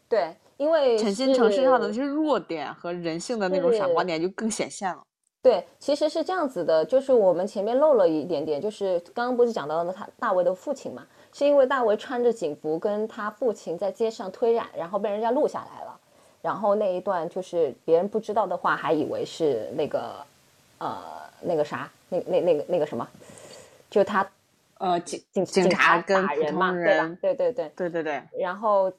[0.07, 0.37] 对。
[0.59, 5.01] 因为陈新成身上的那些弱点和人性的那种闪光点就更显现了。
[5.41, 11.07] 对，其实是这样子的，就是我们前面漏了一点点，就是刚刚不是讲到了他大为的父亲嘛？
[11.31, 15.97] 是因为大为穿着警服跟他父亲在街上推染，然后被人家录下来了，
[16.41, 20.13] 然后那一段就是别人不知道的话，还以为是那个
[20.79, 20.97] 呃
[21.39, 23.07] 那个啥，那那那个那个什么，
[23.89, 24.29] 就他
[24.79, 27.17] 呃警警警察跟打人嘛，对吧？
[27.21, 28.91] 对对对对对对，然后。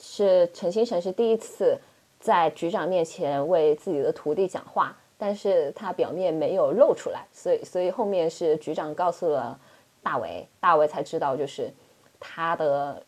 [0.00, 1.78] 是陈星辰是第一次
[2.20, 9.58] 在局长面前为自己的徒弟讲话，但是他表面没有露出来，所以所以后面是局长告诉了
[10.02, 11.72] 大为，大为才知道就是
[12.20, 13.02] 他的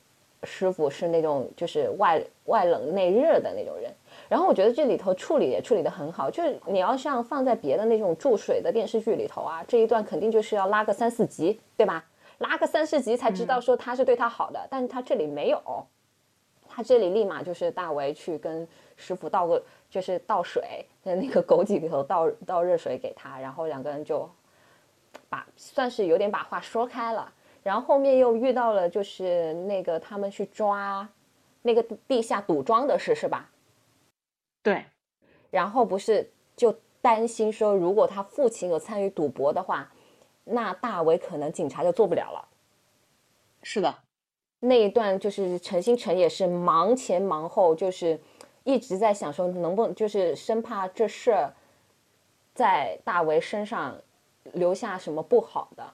[0.45, 3.93] 师傅是那种就是外外冷内热的那种人。
[4.29, 12.05] 然后我觉得这里头处理也处理得很好，就是你要像放在别的那种注水的电视剧里头啊，这一段肯定就是要拉个三四集，对吧？
[12.39, 15.61] 拉个三四集才知道说他是对他好的，但是他这里没有。
[16.79, 18.65] 他这里立马就是大为去跟
[18.95, 19.61] 师傅倒个，
[19.91, 24.31] 就是倒水，在那个枸杞里头倒倒热水给他，然后两个人就
[25.29, 27.33] 把算是有点把话说开了。
[27.65, 31.09] 然后后面又遇到了就是那个他们去抓
[31.63, 33.51] 那个地下赌庄的事，是吧？
[34.63, 34.85] 对。
[35.51, 39.93] 然后不是就担心说，如果他父亲有参与赌博的话，
[40.45, 42.49] 那大为可能警察就做不了了。
[43.65, 43.93] 是的。
[44.61, 48.19] 那一段就是陈星辰也是忙前忙后，就是
[48.65, 51.53] 一直在想说能不能，就是生怕这事儿
[52.55, 53.97] 在大为身上
[54.55, 55.85] 留下什么不好的。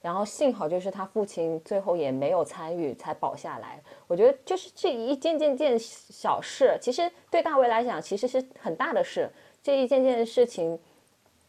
[0.00, 3.82] 然后幸好就是他父亲最后也没有参与，才保下来。
[4.06, 9.30] 我觉得就是这一件件件小事，其实对大为来讲其实是很大的事。
[9.62, 10.78] 这一件件事情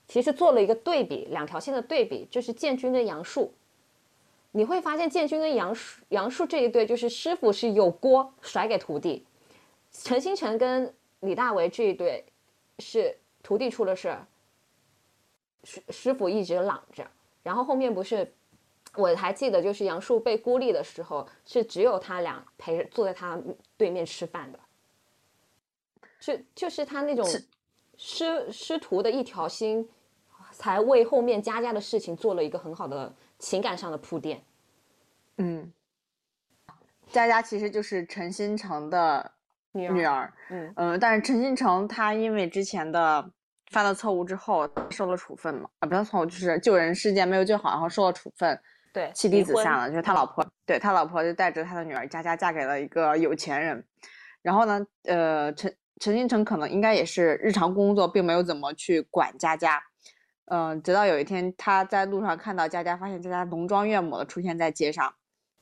[0.08, 3.52] 其实做了一个对比，两条线的对比，就是建军跟杨树。
[4.56, 9.28] 你会发现建军跟杨树杨树这一对，就是师傅是有锅甩给徒弟，
[9.91, 12.24] 陈星辰跟李大为这一对
[12.80, 14.26] 是徒弟出了事儿，
[15.66, 17.06] 师师傅一直挡着。
[17.43, 18.34] 然后后面不是，
[18.95, 23.38] 我还记得就是杨树被孤立的时候，是只有他俩陪着坐在他
[23.76, 24.60] 对面吃饭的，
[26.22, 27.28] 就就是他那种
[27.97, 29.89] 师师徒的一条心，
[30.53, 33.14] 才为后面佳佳的事情做了一个很好的。
[33.38, 34.44] 情感上的铺垫，
[35.38, 35.72] 嗯，
[37.12, 39.32] 佳佳其实就是陈新成的
[39.74, 43.30] 女儿，嗯嗯，但是陈新成他因为之前的
[43.72, 48.60] 犯了错误之后受了处分嘛，啊，不是错误，就是救人事件没有救好，然后受了处分，
[48.94, 53.86] 对，妻离子散了，就是他老婆，对他老婆就带着他的女儿佳佳嫁给了一个有钱人，
[54.42, 59.84] 然后呢，呃，陈陈新成可能应该也是日常工作，并没有怎么去管佳佳。
[60.46, 65.14] 嗯，直到有一天他在路上看到佳佳，发现佳佳浓妆艳抹的出现在街上。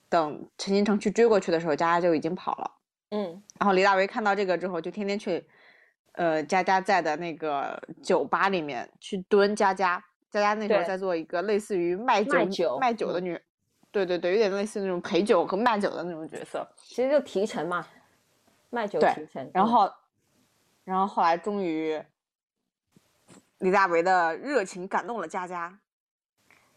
[0.09, 2.71] 等陈新成去追过去的时候，佳佳就已经跑了。
[3.09, 5.43] 嗯，然后李大为看到这个之后，就天天去，
[6.11, 10.03] 呃，佳佳在的那个酒吧里面去蹲佳佳。
[10.29, 13.39] 佳佳那时候在做一个类似于卖酒卖酒的女，
[13.91, 16.67] 对对对，有点类似那种陪酒和卖酒的那种角色。
[16.75, 17.87] 其实就提成嘛，
[18.69, 19.49] 卖酒提成。
[19.53, 19.91] 然后，
[20.83, 21.99] 然后后来终于，
[23.63, 25.79] 李大为的热情感动了佳佳，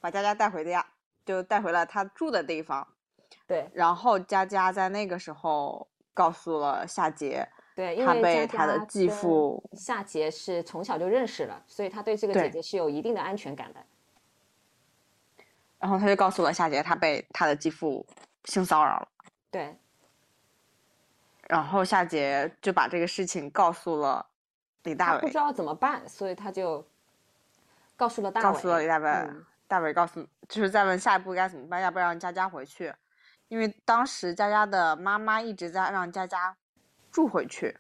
[0.00, 0.86] 把佳佳带回家，
[1.24, 2.86] 就带回了他住的地方。
[3.44, 3.68] 对。
[3.74, 7.48] 然后佳佳在那个时候告诉了夏杰。
[7.74, 13.84] 对，他被他的继父夏杰是从小就认识了，所以他对这个姐姐是有一定的安全感的。
[15.80, 18.06] 然后他就告诉了夏杰，他被他的继父
[18.44, 19.08] 性骚扰了。
[19.50, 19.76] 对。
[21.48, 24.24] 然后夏杰就把这个事情告诉了
[24.86, 26.82] 李大伟，不知道怎么办，所以他就
[27.94, 28.44] 告诉了大伟。
[28.46, 29.30] 告诉了李大伟，
[29.68, 32.90] 大伟告诉就是在问下一步该怎么办，要不要让佳佳回去？
[33.48, 36.56] 因为当时佳佳的妈妈一直在让佳佳。
[37.12, 37.74] 住回去，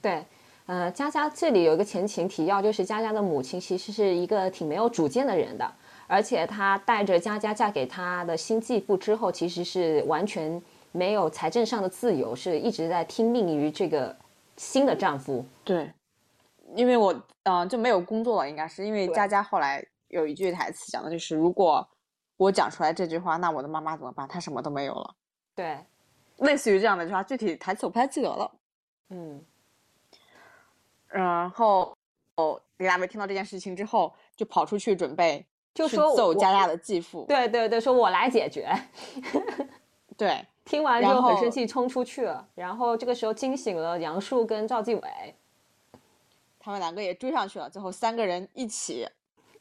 [0.00, 0.24] 对，
[0.64, 5.70] 呃，佳佳这里有一个前情提要，就是佳佳的母亲其实是一个挺没有主见的人的，
[6.06, 14.16] 而且她带着佳佳嫁给她的新继父之后，其实是完全没有财政上的自由，是一直在听命于这个
[14.56, 15.44] 新的丈夫。
[15.62, 15.92] 对，
[16.74, 17.14] 因为我
[17.44, 21.86] 嗯就没有工作了，应该是因为佳佳后来有一句台词讲的就是，如果
[22.36, 24.26] 我讲出来这句话，那我的妈妈怎么办？
[24.26, 25.14] 她什么都没有了。
[25.54, 25.78] 对，
[26.38, 28.50] 类似于这样的句话，具体台词我不太记得了。
[29.10, 29.44] 嗯，
[31.08, 31.94] 然后
[32.36, 35.44] 哦，李大为听到这件事情之后，就跑出去准备，
[35.74, 37.24] 就说揍佳佳的继父。
[37.28, 38.72] 对对对，说我来解决。
[40.16, 42.48] 对， 听完之后很生气，冲出去了。
[42.54, 45.34] 然后这个时候惊醒了杨树跟赵继伟，
[46.60, 47.68] 他们两个也追上去了。
[47.68, 49.08] 最后三个人一起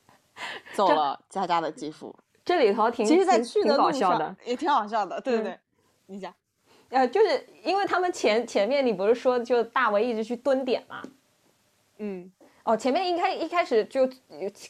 [0.76, 2.16] 揍了佳佳的继父。
[2.46, 5.20] 这里头挺其实，在去的路上也挺好笑的。
[5.22, 5.60] 对对对，
[6.06, 6.32] 你讲。
[6.90, 11.04] 呃，就是因为他们前前面你不是说就大为一直去蹲点嘛，
[12.00, 12.32] 嗯，
[12.64, 14.10] 哦，前面应该一开始就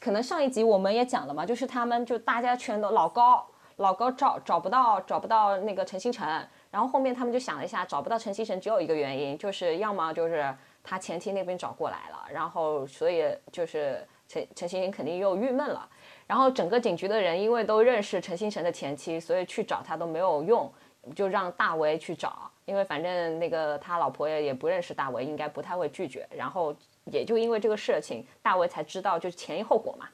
[0.02, 6.28] 可能上一集我们也讲了嘛，就是他们就大家全都老高老高找找不到找不到那个陈星辰，
[6.70, 10.54] 然后后面他们就想了一下，找不到陈星辰只有一个原因，就是要么就是
[10.84, 15.88] 他前妻那边找过来了，然后所以就是陈陈星辰肯定又郁闷了，
[16.28, 20.72] 然后整个警局的人因为都认识陈星辰的前妻，所以去找他都没有用。
[21.16, 26.28] 就让大为去找，因为反正那个他老婆也也不认识大为，应该不太会拒绝。
[26.30, 26.76] 然后
[27.06, 30.08] 也就因为这个事情，大为才知道就是前因后果嘛。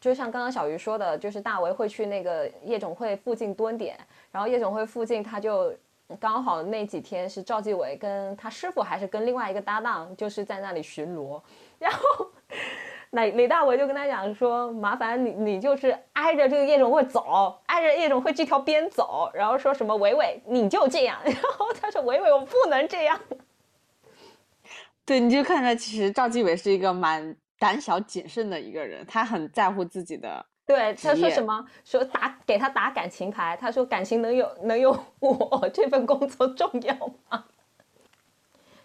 [0.00, 3.98] 就像刚刚小鱼说的，就是大为会去那个夜总会附近蹲点，
[4.30, 5.74] 然后夜总会附近他就
[6.16, 11.40] 刚好那几天是赵继伟跟他师傅还是跟另外一个搭档，就是在那里巡逻，
[11.78, 12.30] 然后。
[13.10, 23.18] 那李大为就跟他讲说：“麻烦你，你就是挨着这个夜总会走，挨着夜总会这条边走，然后说什么伟伟你就这样。”然后他说：“伟伟，我不能这样。”
[25.06, 30.44] 对，你就看出来，其实赵继伟是一个蛮胆小谨慎的一个人，他很在乎自己的。
[30.68, 31.66] 对，他说什么？
[31.84, 36.94] 说打给他打感情牌，他说感情能有能有 我这份工作重要
[37.28, 37.44] 吗？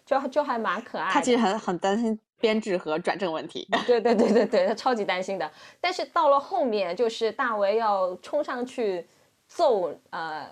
[0.05, 1.11] 就就还蛮可爱。
[1.11, 2.17] 他其实很很担心。
[2.39, 5.49] 编制和转正问题，对对对对对，他超级担心的。
[5.79, 9.07] 但是到了后面，就是大为要冲上去
[9.47, 10.45] 揍呃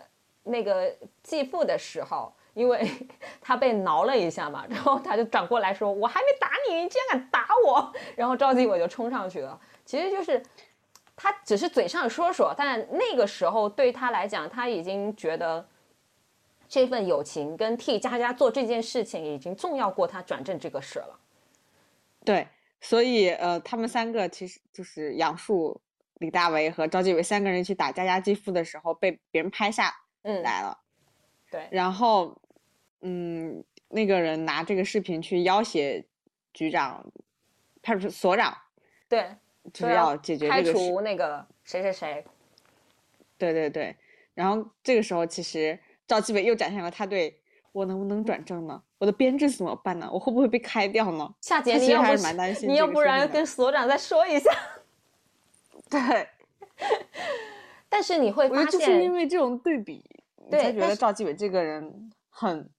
[0.44, 0.90] 那个
[1.22, 2.90] 继父的时候，因为
[3.42, 9.60] 他被挠了一下嘛，然后他就转过来说：“我还没打你，你竟然敢打我！”然后赵继伟就冲上去了。
[9.84, 10.42] 其实就是
[11.22, 15.64] 他只是嘴上说说，但那个时候对他来讲，他已经觉得
[16.68, 21.20] 这份友情跟替佳佳做这件事情已经重要过他转正这个事了。
[22.26, 22.48] 对，
[22.80, 25.80] 所以呃，他们三个其实就是杨树、
[26.16, 29.94] 李大为和赵继伟三个人去打佳佳继父的时候，被别人拍下
[30.24, 30.76] 来了。
[31.52, 32.36] 对，然后
[33.02, 36.04] 嗯，那个人拿这个视频去要挟
[36.52, 37.06] 局长、
[37.84, 38.58] 派出所长，
[39.08, 39.36] 对，
[39.74, 42.26] 就是要解决这个开除那个谁谁谁。
[43.38, 43.96] 对对对，
[44.34, 47.38] 然后这个时候其实赵继伟又展现了他对。
[47.74, 48.84] 我能不能转正呢？
[48.98, 50.10] 我的编制怎么办呢？
[50.12, 51.34] 我会不会被开掉呢？
[51.40, 52.68] 夏姐，你要还是蛮担心。
[52.68, 54.52] 你要不然跟所长再说一下。
[55.90, 56.28] 对。
[57.88, 60.04] 但是你会发现，就是因为这种对比，
[60.36, 62.70] 你才觉得赵继伟这个人很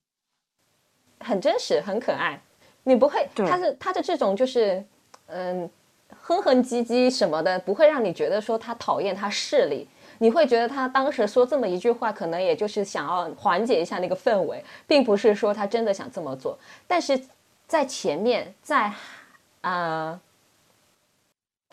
[1.21, 2.39] 很真实、很可爱。
[2.83, 4.85] 你不会，他是他的这种就是
[5.25, 5.67] 嗯，
[6.25, 9.87] 哼哼唧唧什么的，不会让你觉得说他讨厌他势力。
[10.19, 16.57] 你会觉得他当时说这么一句话，可能也就是想要缓解一下那个氛围，并不是说他真的想这么做。
[16.87, 17.21] 但是
[17.67, 18.93] 在前面，在
[19.61, 20.17] 呃，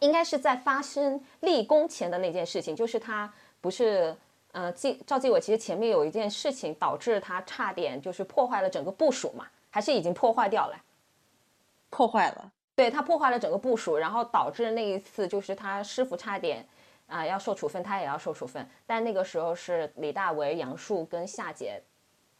[0.01, 4.17] 应该是在发生立功前的那件事情，就是他不是
[4.51, 10.77] 呃，纪赵继伟其实前面有一件事情导致他差点就是破坏了整个部署嘛，还是已经破坏掉了？
[11.89, 12.51] 破坏了。
[12.81, 16.67] 对他破坏了整个部署，然后导致那一次就是他师傅差点
[17.07, 18.67] 啊要受处分，他也要受处分。
[18.87, 21.79] 但那个时候是李大为、杨树跟夏姐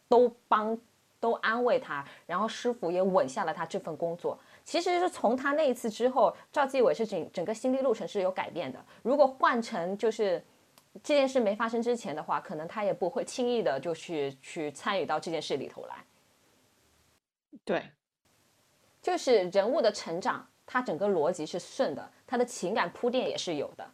[0.09, 0.75] 都帮
[1.19, 4.35] 都安慰他，然后师傅也稳下了他这份工作。
[4.63, 8.83] 其实是从他那一次之后，赵继伟是整整个心理路程是有改变的。
[9.03, 10.43] 如果换成就是
[11.03, 16.03] 这件事没发生之前的话，可能他也不会轻易的就去去参与到这件事里头来。
[17.63, 17.83] 对。
[19.01, 23.89] 就是人物的成长，他整个逻辑是顺的，他的情感铺垫也是有的，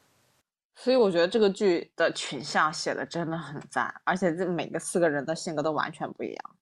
[0.75, 6.55] 所以我觉得这个剧的群像写的真的很赞，而且这每个四个人的性格都完全不一样。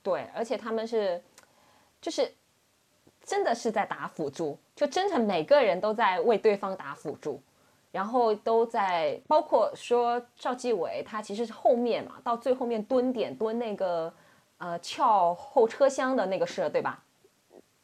[0.00, 1.20] 对，而且他们是，
[2.00, 2.32] 就是
[3.22, 7.42] 真的是在打辅助，就真的每个人都在为对方打辅助，
[7.90, 14.10] 然后都在包括说赵继伟，他其实是后面嘛，到最后面蹲点蹲那个
[14.58, 17.04] 呃撬后车厢的那个事，对吧？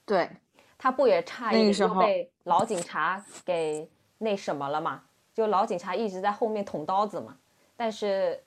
[0.07, 0.30] 对，
[0.76, 3.88] 他不也差一点就被老警察给
[4.18, 5.02] 那什么了嘛？
[5.32, 7.36] 就老警察一直在后面捅刀子嘛。
[7.76, 8.40] 但是，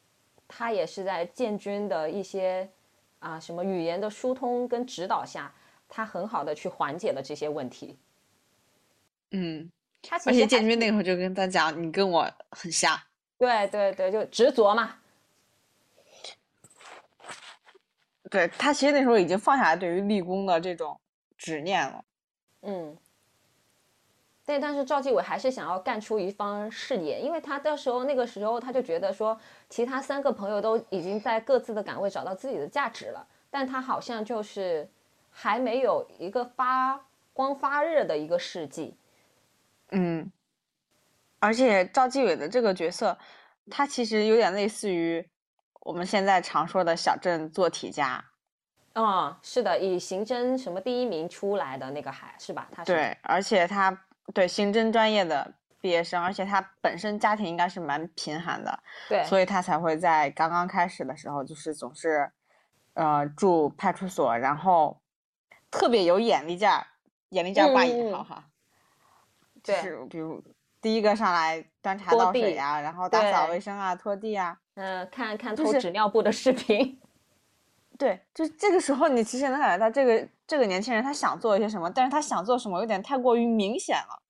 [0.47, 2.69] 他也是在建军的一些
[3.19, 5.53] 啊什么语言的疏通跟指导下，
[5.89, 7.97] 他很好的去缓解了这些问题。
[9.31, 9.69] 嗯，
[10.25, 12.97] 而且建军那个时候就跟他讲：“你跟我很像。”
[13.37, 14.95] 对对对，就执着嘛。
[18.29, 20.97] 对他其实那时候已经放下来对于立功的这种。
[21.37, 22.03] 执念了，
[22.61, 22.97] 嗯，
[24.43, 34.89] 但，但是赵继伟还是想要干出一番事业，因为他到时候那个时候他就觉得说，其他三个朋友都已经在各自的岗位找到自己的价值了，但他好像就是
[35.29, 36.99] 还没有一个发
[37.33, 38.97] 光发热的一个事迹，
[39.91, 40.31] 嗯，
[41.39, 43.15] 而且赵继伟的这个角色，
[43.69, 45.23] 他其实有点类似于
[45.81, 48.25] 我们现在常说的小镇做题家。
[48.99, 52.67] 嗯，是的，以刑侦什么第一名出来的那个还是吧？
[52.71, 53.95] 他是对，而且他
[54.33, 62.31] 对刑侦专业的毕业生，而且他本身家庭应该是蛮贫寒的，对，所以他才会在刚刚开始的时候，就是总是，
[62.95, 64.99] 呃，住派出所，然后
[65.69, 66.87] 特别有眼力劲儿，
[67.29, 68.45] 眼力劲儿挂引号哈，
[69.61, 70.43] 就是比如
[70.81, 76.99] 第一个上来端茶倒水呀，然后打扫卫生啊，拖地啊，嗯，看看偷纸尿布的视频。
[77.97, 84.21] 对，就这个时候，你其实能感觉到这个这个年轻人他想做一些什么，但是他想做什么有点太过于明显了。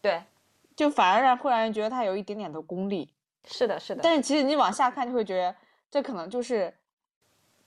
[0.00, 0.22] 对，
[0.76, 3.12] 就反而让会让人觉得他有一点点的功利。
[3.44, 4.00] 是的，是的。
[4.02, 5.54] 但是其实你往下看，就会觉得
[5.90, 6.72] 这可能就是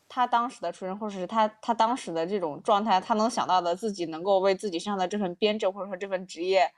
[0.08, 6.72] 他当时的出身，或者是他他当时的这种状态，他能想到的自己能够为自己身上的这份编制或者说这份职业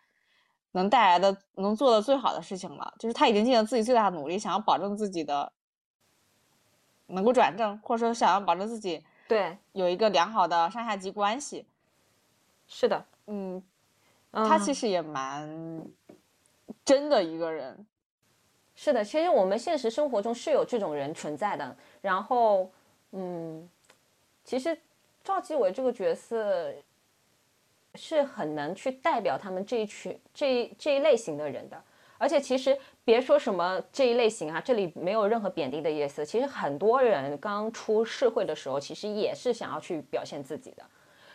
[0.72, 2.94] 能带来的能做的最好的事情了。
[2.98, 5.54] 就是他已经尽了自己最大的努力，想要保证自己的。
[7.12, 11.66] 能够转正，或者说想要保证自己对有一个良好的上下级关系，
[12.68, 13.62] 是的，嗯，
[14.32, 15.86] 他其实也蛮
[16.84, 17.86] 真的一个人，
[18.76, 21.76] 是的，其实我们现实生活中是有这种人存在的。
[22.02, 22.72] 然后，
[23.12, 23.70] 嗯，
[24.44, 24.78] 其实
[25.24, 26.74] 赵继伟这个角色
[27.96, 31.82] 是很能去代表他们这一群这一这一类型的人的。
[32.22, 36.24] 而且其实别说什么这一类型啊，这里没有任何贬低的意思。
[36.24, 40.84] 其实很多人刚出社会的时候，其实也是想要去表现自己的，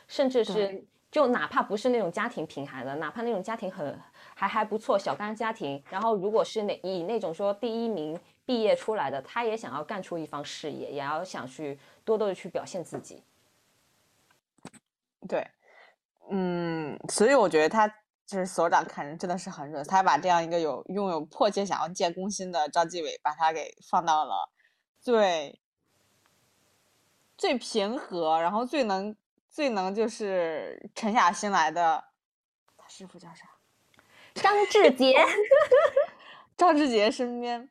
[0.07, 3.99] 甚至是就哪怕不是那种家庭贫寒的，哪怕那种家庭很
[4.37, 13.21] 还还不错小康家庭，然后如果是那以那种说第一名毕业出来的，他也想要干出一番事业，也要想去多多的去表现自己。
[15.27, 15.45] 对，
[16.31, 17.93] 嗯，所以我觉得他。
[18.27, 24.51] 就是所长看人真的是很准，他把这样一个有拥有迫切想要建功心的赵继伟，把他给放到了
[25.01, 25.61] 最
[27.39, 29.15] 最平和，然后最能
[29.49, 32.05] 最能就是沉下心来的。
[32.77, 33.49] 他师傅叫啥？
[34.35, 35.15] 张志杰。
[36.57, 37.69] 张志杰身边，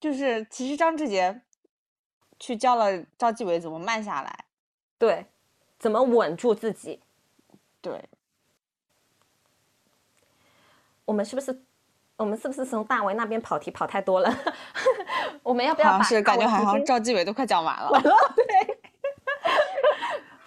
[0.00, 1.40] 就是其实张志杰
[2.40, 4.44] 去教了赵继伟怎么慢下来，
[4.98, 5.26] 对，
[5.78, 7.00] 怎么稳住自己，
[7.80, 8.08] 对。
[11.04, 11.62] 我们是不是，
[12.16, 14.34] 我们是不是从大为那边跑题跑太多了？
[15.42, 16.02] 我们要不要把？
[16.02, 17.90] 是感觉好像赵继伟都快讲完了。
[17.90, 18.78] 完了， 对。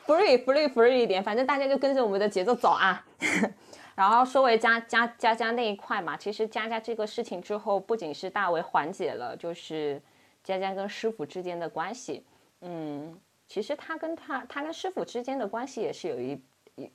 [0.06, 3.06] free free free 一点，反正大家就跟着我们的节奏走啊。
[3.94, 10.02] 然后说回佳佳佳佳那一块嘛，其实佳佳这个事情之后，不仅是大为缓解了，就是
[10.44, 12.26] 佳佳跟师傅之间的关系。
[12.62, 16.42] 嗯，其实他跟他他跟师傅之间的关系也是有一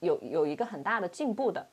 [0.01, 1.69] 有有一个很大的进步的，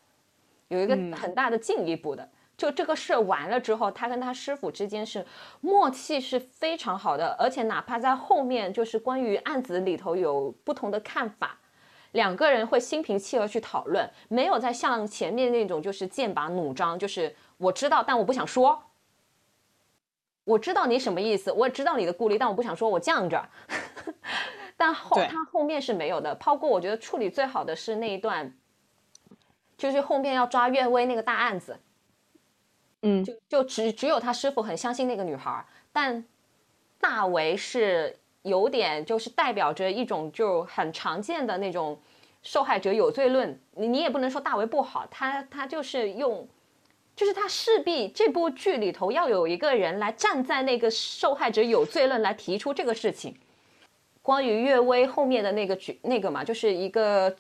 [0.70, 2.28] 有一个很大的进一步的。
[2.58, 5.26] 就这个事完了之后，他跟他师傅之间是
[5.62, 11.58] 默契是非常好的，而且哪怕在后面就是关于案子里头有不同的看法，
[12.12, 18.84] 两个人会心平气和去讨论，没有再像前面那种就是剑拔弩张，就是我知道但我不想说，
[20.44, 23.48] 我知道你什么意思，我也知道你的顾虑，但我不想说，我犟着。
[24.76, 28.54] 但后他后面是没有的，包括我觉得处理最好的是那一段，
[29.80, 31.80] 就是后面要抓岳薇那个大案子。
[33.02, 36.24] 嗯，就就只只有他师傅很相信那个女孩，但
[37.00, 41.98] 大为是有点就是代表着一种就很常见的那种
[42.44, 43.58] 受害者有罪论。
[43.76, 46.46] 你你也不能说大为不好，他他就是用，
[47.16, 53.34] 就是他势必这部剧里头要有一个人来站在那个受害者有罪论来提出这个事情。
[54.22, 57.34] 关于岳薇后面的那个剧那个嘛，就是一个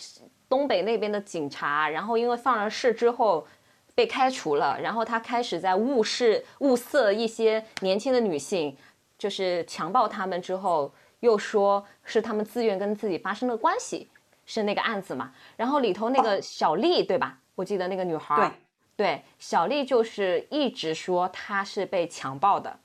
[0.50, 3.48] 东北那边的警察，然后因为放了事之后。
[3.96, 8.74] 被开除了，然后他开始在物视物色一些年轻的女性，
[9.18, 10.90] 就是强暴他们之后，
[11.20, 14.08] 又说是他们自愿跟自己发生了关系，
[14.46, 15.34] 是那个案子嘛？
[15.58, 17.40] 然后里头那个小丽对吧？
[17.56, 18.54] 我记得那个女孩，
[18.96, 22.80] 对对，小丽就是一直说她是被强暴的，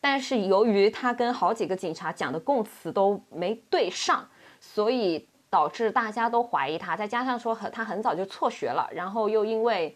[0.00, 4.28] 但是由于她跟好几个警察讲的供词都没对上，
[4.58, 6.96] 所以导致大家都怀疑他。
[6.96, 9.94] 再加上说很他很早就辍学了，然后又因为。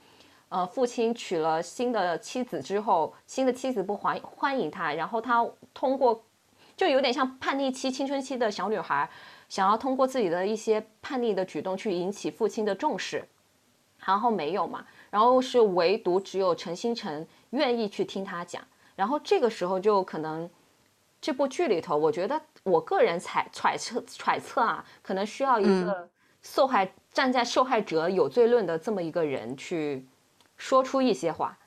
[0.49, 5.45] 呃，父亲娶了新的妻子之后，新的妻子不欢欢迎他，然后他
[5.75, 6.23] 通过，
[6.77, 9.11] 就有点像叛逆期、青春期的小女孩，
[9.49, 13.27] 想要通过自己的一些叛逆的举动去引起父亲的重视，
[14.05, 18.63] 然后没有嘛，然后是唯独只有陈星辰愿意去听他讲，
[18.95, 20.49] 然后这个时候就可能
[21.27, 26.09] 这部剧里头，我觉得我个人猜揣测揣测啊，可能需要一个
[26.41, 30.07] 受害站在受害者有罪论的这么一个人去。
[30.57, 31.59] 说出一些话，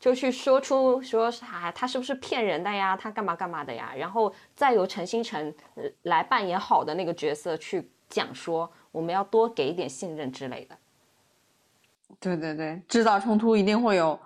[0.00, 2.96] 就去说出说啊，他是不是骗人的呀？
[2.96, 3.94] 他干嘛干嘛的呀？
[3.96, 5.54] 然后再由陈星辰
[6.02, 10.76] 来扮演好的那个角色去讲说，我们要多给一点信任之类的。
[12.18, 14.18] 对对对，制造冲突一定会有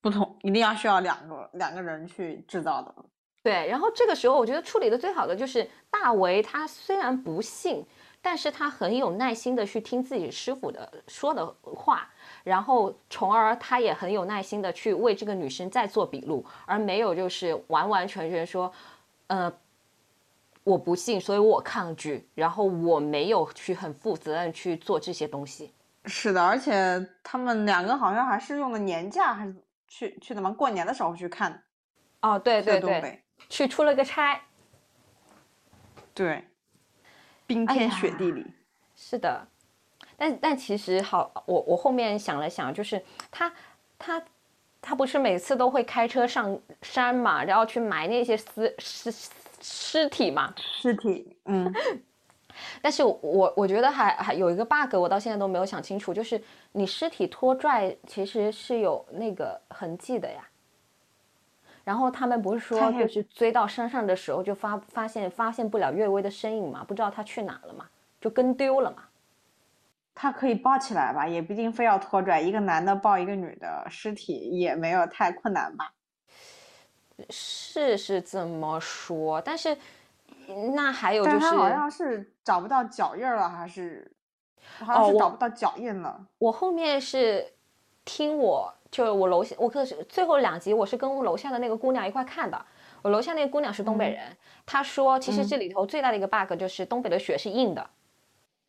[0.00, 2.94] 不同，一定要需要两个两个人去制造的。
[3.48, 7.82] 对，然后这个时候我觉得处理的最好的就是大为，他虽然不信，
[8.20, 12.10] 但是他很有耐心的去听自己师傅的说的话。
[12.44, 18.70] 然后，从而他也很有耐心的去为这个女生再做笔录，而没有就是完完全全说，
[19.28, 19.50] 呃，
[20.64, 25.72] 我不信，所以我抗拒，然后我没有去很负责任去做这些东西。
[26.04, 29.54] 是的，而且他们两个好像还是用的年假，还是
[29.88, 30.50] 去去的吗？
[30.50, 31.62] 过年的时候去看。
[32.20, 34.40] 哦，对对对，去出了个差。
[36.14, 36.44] 对，
[37.46, 38.46] 冰天雪地里。
[38.96, 39.46] 是的。
[40.16, 43.52] 但但其实好，我我后面想了想，就是他
[43.98, 44.22] 他
[44.82, 49.14] 他不是每次都会开车上山嘛，然后去埋那些尸尸
[49.60, 50.52] 尸体嘛？
[50.56, 51.72] 尸体，嗯。
[52.82, 56.42] 但是我我觉得还还有一个 bug，我到现在都没有想清楚，就是
[56.72, 60.47] 你尸体拖拽其实是有那个痕迹的呀。
[61.88, 67.86] 然后他们不是说就是追到山上的时候就发发现发现不了岳薇的身影嘛，不知道她去哪了嘛，
[68.20, 69.04] 就跟丢了嘛。
[70.14, 72.38] 他可以抱起来吧，也不一定非要拖拽。
[72.38, 75.90] 一个男的抱一个女的尸体也没有太困难吧？
[77.30, 79.74] 是是这么说，但是
[80.74, 84.12] 那还有就是，他好像是找不到脚印了，还是
[84.80, 86.26] 好像是找不到脚印了。
[86.36, 87.54] 我后面是
[88.04, 92.60] 听我就我楼下，我可是最后两集我是跟楼下的那个姑娘一块看的。
[93.02, 94.36] 我楼下那个姑娘是东北人，
[94.66, 97.90] 她说其实这里头最大的一个 bug 就是东北的雪是硬的。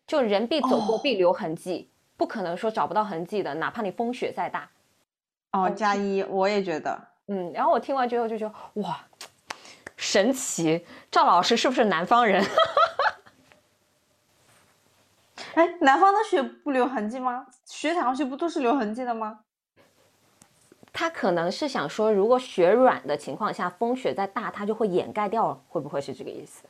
[0.05, 4.69] 就人必走过，必留痕迹，不可能说找不到痕迹的，哪怕你风雪再大。
[5.51, 7.51] 哦，加一，我也觉得，嗯。
[7.53, 8.99] 然后我听完之后就觉得，哇，
[9.95, 10.85] 神奇！
[11.11, 12.43] 赵老师是不是南方人？
[15.55, 17.45] 哎，南方的雪不留痕迹吗？
[17.65, 19.39] 雪踩上去不都是留痕迹的吗？
[20.99, 26.65] 他可能是想说，如果雪软的情况下，风雪再大，它就会掩盖掉了，会不会是这个意思？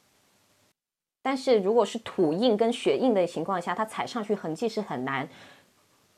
[1.20, 5.28] 但是如果是土硬跟雪硬的情况下，它踩上去痕迹是很难，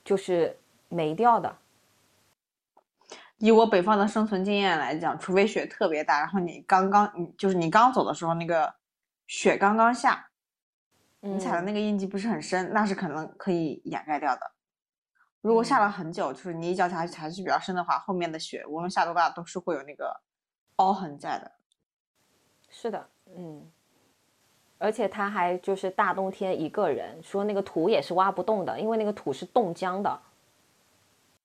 [0.04, 0.60] 就是
[0.90, 1.56] 没掉的。
[3.38, 8.74] 以我北方的生存经验来讲，除非雪特别大，然后你刚刚你就是你刚走的时候，那个
[9.26, 10.28] 雪刚刚下，
[11.22, 14.52] 你踩的那个印记不是很深，那是可能可以掩盖掉的。
[15.42, 20.22] 如果下了很久，就是你一脚踩踩下去比较深的话，后面的雪无论下多大都是会有那个
[20.78, 21.52] 凹痕在的。
[22.70, 23.70] 是的，嗯。
[24.78, 30.20] 而且他还就是大冬天一个人，说那个土也是挖不动的，因为那个土是冻僵的。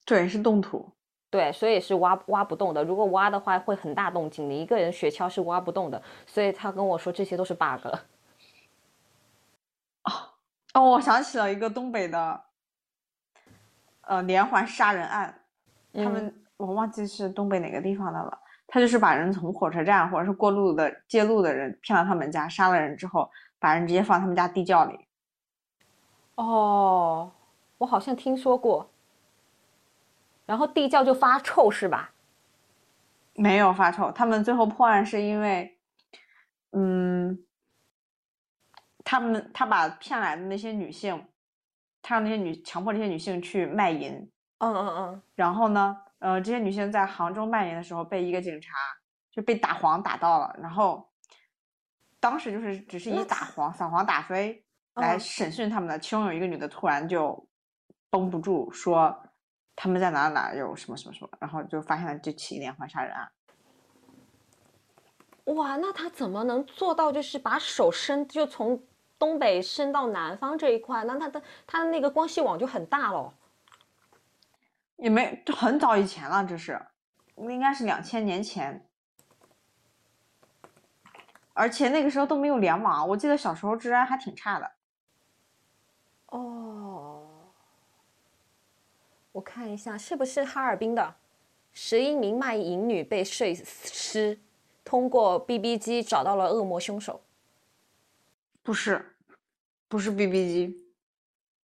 [0.07, 0.89] 对，是冻土。
[1.29, 2.83] 对，所以是挖挖不动的。
[2.83, 4.49] 如果挖的话，会很大动静。
[4.49, 6.03] 你一个人雪橇是挖不动的。
[6.27, 7.87] 所以他跟我说这些都是 bug。
[10.05, 10.13] 哦
[10.73, 12.41] 哦，我想起了一个东北的，
[14.07, 15.43] 呃，连环杀人案。
[15.95, 18.39] 他们我忘记是东北哪个地方的了。
[18.67, 25.07] 他就是把人从火车站或者是过路的借路的人骗到他们家，杀了人之后，把人直接放他们家地窖里。
[26.35, 27.31] 哦，
[27.79, 28.91] 我好像听说过。
[30.45, 32.13] 然后地窖就发臭是吧？
[33.35, 35.79] 没有发臭，他们最后破案是因为，
[36.73, 37.39] 嗯，
[39.05, 41.27] 他们他把骗来的那些女性，
[42.07, 44.13] 他让那些女强迫这些女性去卖淫。
[44.59, 45.23] 嗯嗯嗯。
[45.35, 48.75] 然后呢，呃，这些女性在杭州卖淫的时候被一个警察
[49.33, 51.11] 就被打黄打到了，然后
[52.21, 57.49] 当时就是只是以打黄扫黄打非来审讯他们的，其中有一个女的突然就
[58.09, 59.23] 绷不住说。
[59.79, 63.31] 他们在哪哪有什么什么什么，然后就发现了这起连环杀人案。
[65.55, 68.83] 哇，那他怎么能做到就是把手伸就从
[69.19, 71.05] 东北伸到南方这一块？
[71.05, 73.33] 那它的它的那个光系网就很大喽。
[74.97, 76.81] 也没，就很早以前了，这是
[77.37, 78.87] 应该是两千年前，
[81.53, 84.71] 而且那个时候都没有联网，我记得小时候治安还挺差的。
[86.27, 87.23] 哦。
[89.33, 91.15] 我看一下，是不是哈尔滨的
[91.75, 94.41] 十一名卖淫女被碎尸，
[94.83, 97.21] 通过 B B 机找到了恶魔凶手？
[98.67, 99.01] 不是，
[99.87, 100.85] 不是 B B 机。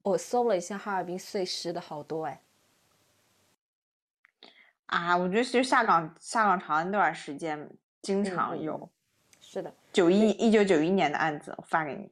[0.04, 2.40] 我搜了一下哈尔滨碎尸的好多哎。
[4.86, 7.68] 啊，我觉得其实下岗下岗潮那段时间
[8.04, 8.88] 经常有。
[9.42, 12.08] 是的，九一一九九一年的案子，我发给你。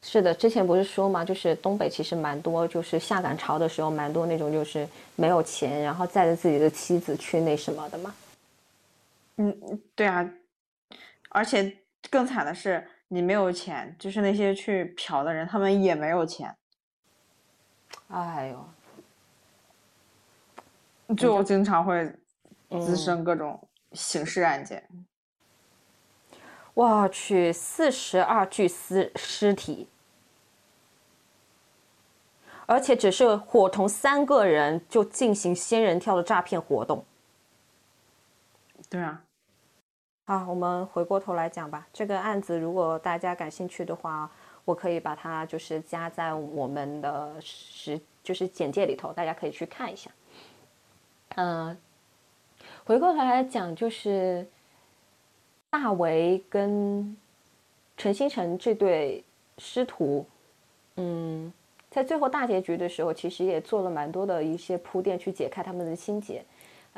[0.00, 8.14] 是的，之前不是说嘛，就是东北其实蛮多，就是下岗潮的时候，蛮多那种就是没有钱，然后载着自己的妻子去那什么的嘛。
[9.36, 10.26] 嗯，对啊，
[11.28, 11.76] 而且
[12.10, 16.54] 更惨的是，你没有钱，就是那些去嫖的人，他们也没有钱。
[18.08, 18.68] 哎呦，
[21.14, 22.14] 就经常会
[22.70, 24.86] 滋生各种刑事案件。
[26.74, 29.88] 我去，四十二具尸尸体，
[32.66, 37.04] 而且只是伙同三个人就进行仙人跳的诈骗活动。
[38.88, 39.24] 对啊，
[40.28, 41.88] 好，我们回过头来讲吧。
[41.90, 44.30] 这个案子如果大家感兴趣的话，
[44.66, 50.10] 我可以把它就是加在我们的实就是简介里头，大家可以去看一下。
[51.36, 51.74] 嗯，
[52.84, 54.46] 回过头来讲就是。
[55.70, 57.16] 大为跟
[57.96, 59.22] 陈星辰这对
[59.58, 60.26] 师徒，
[60.96, 61.52] 嗯，
[61.90, 66.42] 在最后大结局的时候，其实也做了蛮多的一些铺垫，去解开他们的心结。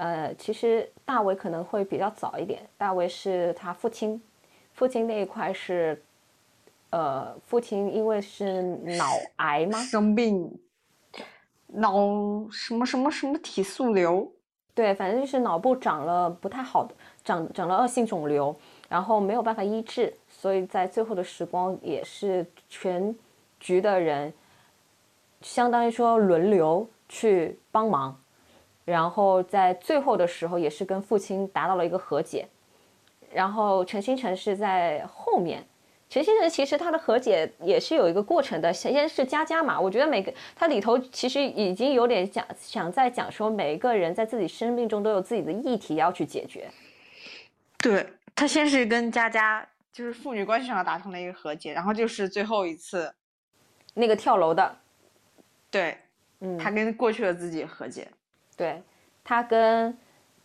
[0.00, 2.66] 呃，其实大为可能会比较早一点。
[2.78, 4.18] 大为是他父亲，
[4.72, 6.02] 父亲那一块是，
[6.88, 8.62] 呃，父亲因为是
[8.96, 9.04] 脑
[9.36, 9.78] 癌吗？
[9.78, 10.58] 生病，
[11.66, 11.92] 脑
[12.50, 14.26] 什么什么什么体素瘤？
[14.74, 16.94] 对，反正就是脑部长了不太好的。
[17.22, 18.56] 长长了恶性肿瘤，
[18.88, 23.14] 然后没有办法医治，所以在最后的时光也是全
[23.58, 24.32] 局的人，
[25.42, 28.18] 相当于说轮流去帮忙，
[28.84, 32.48] 然后在最后的时候也是跟父亲达到了一个和解，
[33.32, 35.64] 然后陈星辰是在后面，
[36.08, 46.68] 陈星辰其实他的和解也是有一个过程的，先是佳佳嘛，我觉得每个他里头其实已经有点讲想在讲说每一个人在自己生命中都有自己的议题要去解决。
[47.78, 53.12] 对他先是跟佳佳就是父女关系上达成了一个和解，然后就是最后一次，
[53.94, 54.76] 那个跳楼的，
[55.70, 55.96] 对，
[56.40, 58.08] 嗯，他跟过去的自己和解，
[58.60, 58.82] 对
[59.24, 59.96] 他跟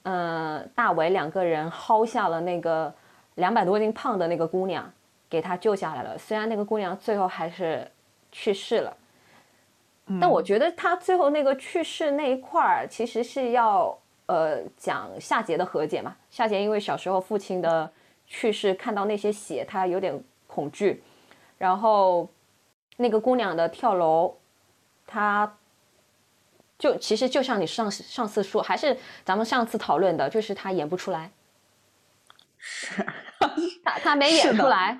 [0.03, 2.93] 嗯大伟两个人薅下了那个
[3.35, 4.91] 两百多斤胖的那个姑娘，
[5.29, 6.17] 给他救下来了。
[6.17, 7.85] 虽然那个姑娘最后还是
[8.31, 8.97] 去世了，
[10.19, 13.97] 但我觉得他最后那个去世那一块儿其实是要。
[14.27, 16.15] 呃，讲夏桀的和解嘛。
[16.31, 17.87] 夏桀因为小时候父亲的
[18.25, 21.03] 去世，看到那些血，他有点恐惧。
[21.59, 22.27] 然后
[22.97, 24.35] 那个姑娘的跳楼，
[25.05, 25.55] 他
[26.77, 31.31] 就其实就像你上上次说，还是咱们上次讨论的，就是他演不出来，
[32.57, 33.05] 是
[33.83, 34.99] 他他没演出来，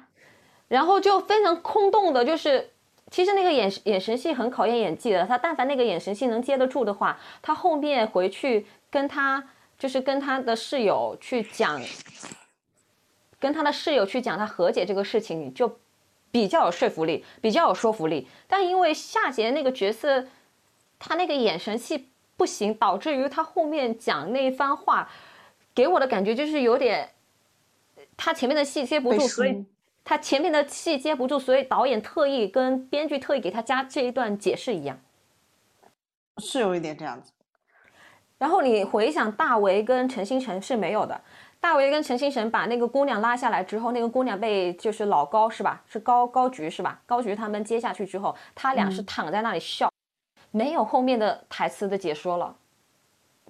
[0.68, 2.72] 然后就非常空洞的，就是
[3.12, 5.26] 其实那个眼眼神戏很考验演技的。
[5.26, 8.66] 他但凡那个眼神戏能接得住的话，他后面回去。
[8.88, 9.44] 跟他
[9.78, 11.82] 就是跟他的室友去讲，
[13.38, 15.80] 跟他的室友去讲他和解这个事情，就
[16.32, 18.26] 比较有说服力，比较有说服力。
[18.48, 20.26] 但因为夏杰那个角色，
[21.00, 25.10] 他那个眼神戏不行，导致于他后面讲那一番话，
[25.74, 27.10] 给我的感觉就是有点，
[28.18, 29.66] 他前面的戏接不住，所以
[30.04, 35.00] 他前面的戏接不住，所以导演特意跟编剧特意给他加这一段解释一样，
[36.38, 37.32] 是有一点这样子。
[38.38, 41.22] 然后你回想大为跟陈星辰是没有的。
[41.62, 45.82] 大为跟陈星辰把那个姑娘拉下来之后，那个姑娘被就是老高是吧？
[45.88, 47.02] 是高高菊是吧？
[47.08, 49.92] 高菊他们接下去之后，他俩是躺在那里笑，
[50.56, 52.56] 没有后面的台词的解说了。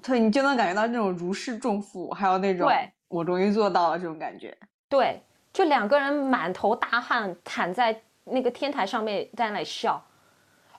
[0.02, 2.70] 对，你就能感觉到那种如释重负，还有那种
[3.08, 4.58] 我终于做到了这种感觉。
[4.90, 5.22] 对，
[5.54, 10.04] 就两个人满头大汗躺在那个天台上面在那里笑，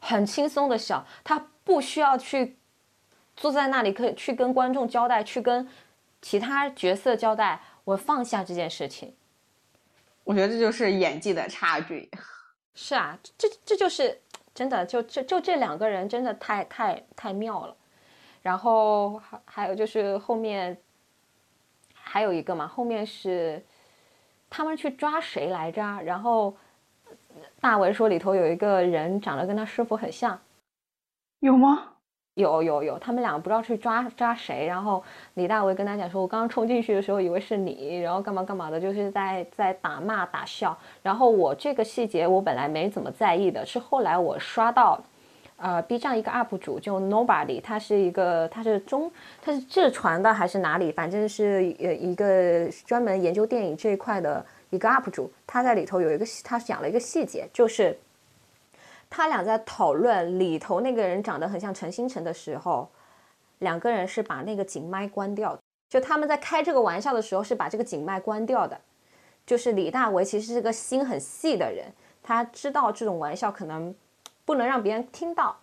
[0.01, 2.57] 很轻松的笑，他不需要去
[3.37, 5.69] 坐在那里可以去跟观众交代，去跟。
[6.23, 9.15] 其他角色交代，我放下这件事情。
[10.25, 12.11] 我觉得这就是演技的差距。
[12.75, 14.21] 是啊，这这就是
[14.57, 17.77] 真的，就就就这两个人真的太太太妙了。
[18.43, 20.77] 然后还还有就是后面
[21.93, 23.63] 还有一个嘛，后面是
[24.49, 26.01] 他们去抓谁来着？
[26.03, 26.57] 然后
[27.61, 30.41] 大为说里头有一个人长得跟他师傅很像，
[31.41, 31.96] 有吗？
[32.37, 35.03] 有有有，他们两个不知道去抓抓谁，然后
[35.35, 45.03] 李大为跟他讲说：“我刚刚冲进去的时候以为是你，然后干嘛干嘛的，就是在在打骂打笑。”然后我这个细节我本来没怎么在意的，是后来我刷到，
[45.57, 49.11] 呃，B 站一个 UP 主就 Nobody，他是一个他是中
[49.41, 57.99] 他是浙传的还是哪里，反正是呃一个专门研究电影这一块的一个 UP 主，他在里头有一个他讲了一个细节，就是。
[59.09, 62.89] 他俩在讨论里头那个人长得很像陈星辰的时候，
[63.59, 65.59] 两个人是把那个井麦关掉。
[65.89, 68.79] 就他们在开这个玩笑的时候，是把这个井麦关掉的。
[69.47, 71.87] 就是李大为其实是个心很细的人，
[72.21, 73.95] 他知道这种玩笑可能
[74.45, 75.57] 不能让别人听到，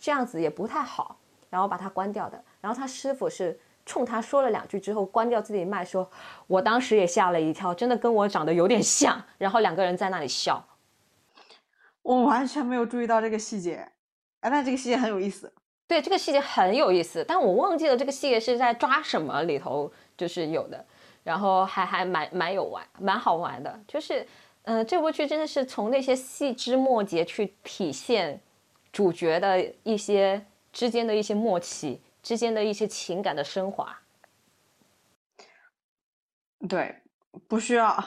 [0.00, 1.16] 这样子也不太好，
[1.48, 2.42] 然后把它关掉的。
[2.60, 3.56] 然后他师傅是
[3.86, 6.10] 冲他说了两句之后，关掉自己麦，说
[6.48, 10.66] ：“我当时也吓了一跳，真的跟我长得有点像。”然后两个人在那里笑。
[12.04, 13.76] 我完全没有注意到这个细节，
[14.40, 15.50] 哎，但这个细节很有意思。
[15.86, 20.84] 对，这个细节很有意思，但我忘记了这个细节是在抓什么里头，就是有的，
[21.22, 23.80] 然后还还蛮蛮有玩，蛮好玩的。
[23.88, 24.26] 就是，
[24.64, 28.38] 嗯，这部剧真的是从那些细枝末节去体现
[28.92, 33.98] 主角的一些之间的一些默契，之间的一些情感的升华。
[36.68, 36.96] 对，
[37.48, 38.02] 不需要，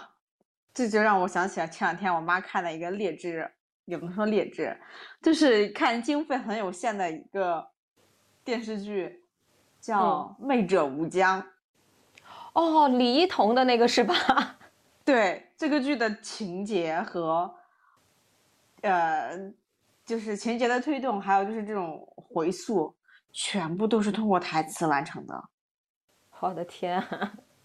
[0.72, 3.52] 这就让我想起来前两天我妈看了一个劣质。
[3.88, 4.78] 也不能说劣质，
[5.22, 7.66] 就是看经费很有限的一个
[8.44, 9.24] 电视剧，
[9.80, 11.42] 叫《媚者无疆》。
[12.52, 14.14] 哦，李一桐的那个是吧？
[15.06, 17.56] 对，这个剧的情节和，
[18.82, 19.54] 呃，
[20.06, 22.94] 就是情节的推动，还有就是这种回溯，
[23.32, 25.50] 全部都是通过台词完成的。
[26.42, 27.02] 我的天，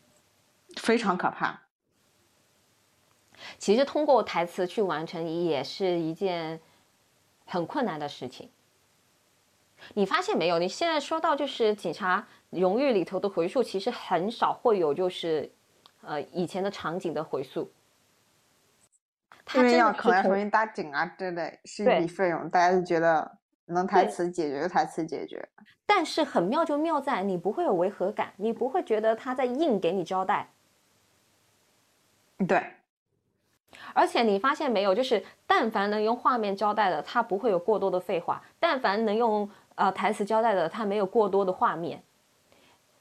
[0.81, 1.61] 非常可怕。
[3.59, 6.61] 其实通过台词去完成也是一件
[7.47, 8.51] 很困难的事情。
[9.95, 10.59] 你发现没有？
[10.59, 15.51] 你现在说到就是警察荣誉里头的回溯，其实很少会有就是
[16.03, 17.71] 呃以前的场景的回溯。
[19.55, 25.47] 因为要可能重新搭景啊之类，是一笔费用，大家就觉得能台词解决就台词解决。
[25.85, 30.49] 但是很妙就妙在你不会有违和感，你不会觉得他在硬给你交代。
[32.47, 32.65] 对。
[33.93, 42.03] 而且你发现没有，就是但凡能用画面交代的，他不会有过多的废话；但凡能用呃台词交代的，他没有过多的画面。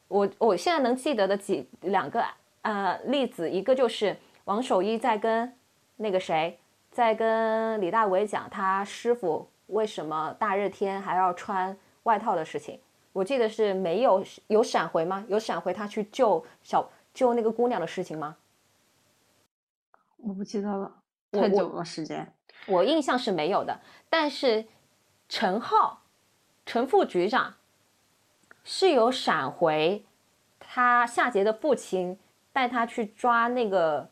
[0.08, 2.24] 我我现在能记得的几两个
[2.64, 4.16] 呃例子，一个就是
[4.46, 5.54] 王守一在跟
[5.98, 6.58] 那个谁
[6.92, 12.80] 在跟李大为讲他师傅为什么大热天还要穿外套的事情。
[13.14, 15.24] 我记得是没有有闪回吗？
[15.28, 18.36] 有闪回他去救小救那个姑娘的事情吗？
[20.24, 20.92] 我不记得了，
[21.32, 22.32] 太久了时间。
[22.68, 24.66] 我印象是没有的，但是
[25.28, 26.04] 陈浩，
[26.66, 27.56] 陈副局长
[28.64, 30.06] 是有闪回，
[30.60, 32.20] 他夏杰的父亲
[32.54, 34.08] 带他去抓那个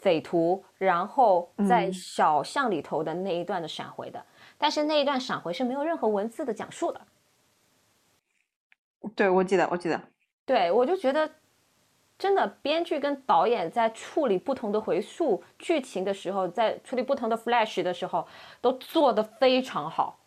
[0.00, 4.26] 匪徒，然后在小巷里头的那一段的闪回的，
[4.58, 7.00] 但是那一段闪回是没有任何文字的讲述的。
[9.14, 10.00] 对，我记得，我记得。
[10.44, 11.30] 对，我就觉得。
[12.22, 18.24] 真的，编剧跟导演在处理不同的回溯剧情的时候，在处理不同的 flash 的时候，
[18.60, 20.20] 都做得非常好。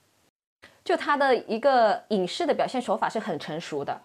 [0.84, 4.02] 就他的一个影视的表现手法是很成熟的。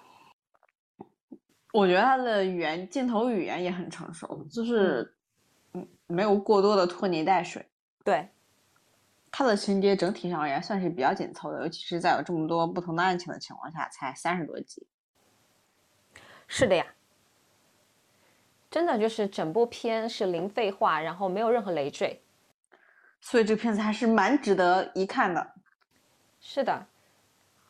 [1.73, 5.13] 我觉得他的语言镜头语言也很成熟，就是，
[5.73, 7.69] 嗯，没有过多的拖泥带水。
[8.05, 8.29] 对，
[9.33, 14.87] 他的情节整体上而言算是比较紧凑的，尤其是在有这么多不同的案情的情况下，才三十多集。
[16.47, 16.87] 是的呀，
[18.71, 22.23] 真的就是整部片是零废话，然后没有任何累赘，
[23.21, 25.45] 所以这片子还是蛮值得一看的。
[26.41, 26.87] 是的，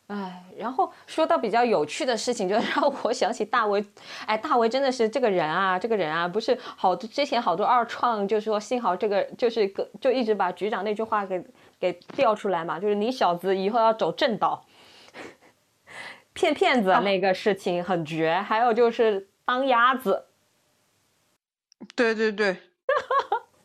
[0.08, 3.84] 哎，然后说到比较有趣的事情，就 让我想起大为，
[4.26, 11.42] 哎，大为真的是这个人啊，这个人啊，不是好多之前好多二创就说，幸好这个就是个就一直把局长那句话给
[11.80, 14.64] 给调出来嘛，就是你小子以后要走正道，
[16.34, 20.26] 骗骗子那个事情很绝，还有就是当鸭子，
[22.00, 22.56] 对对对。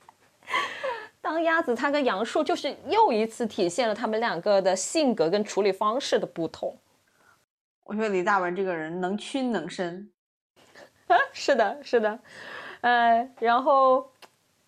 [1.21, 6.77] 当鸭子，他跟杨树就是又一次体现了他们两个的性格跟处理方式的不同。
[7.85, 10.11] 我觉得李大文这个人能屈能伸，
[11.31, 12.19] 是的，是的，
[12.81, 14.11] 呃，然后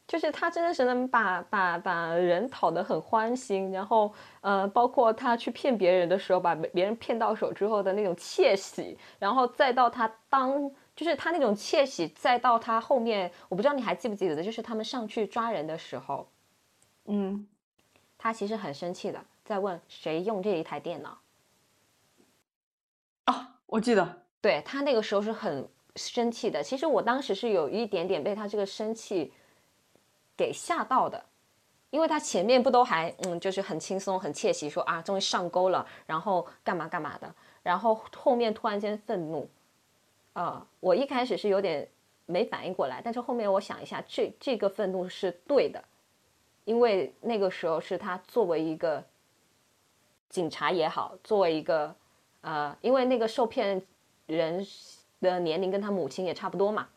[0.07, 16.28] 就是他真的是能把把把人讨得很欢心，然后呃，包括他去骗别人的时候，把别人骗到手之后的那种窃喜，然后再到他当就是他那种窃喜，再到他后面，我不知道你还记不记得，就是他们上去抓人的时候。
[17.06, 17.48] 嗯，
[18.18, 21.20] 他其实很生气的，在问谁用这一台电脑。
[23.26, 26.64] 啊，我记得，对他那个时候是很生气的。
[26.64, 29.32] 其实我当时是有一点点被他这个生气
[30.36, 31.24] 给吓到的，
[31.91, 37.32] 因为他前面不都还嗯，就是很轻松、很窃喜，说啊，终于上钩了，然后干嘛干嘛的，
[37.62, 39.48] 然后后面突然间愤怒，
[40.38, 41.88] 啊，我一开始是有点
[42.27, 45.83] 没反应过来，但是后面我想一下，这这个愤怒是对的。
[46.63, 49.03] 因为那个时候是他作为一个
[50.29, 51.95] 警察也好，作为一个
[52.41, 53.81] 呃，因为那个受骗
[54.27, 54.63] 人
[55.21, 56.88] 的年龄跟他母亲也差不多嘛，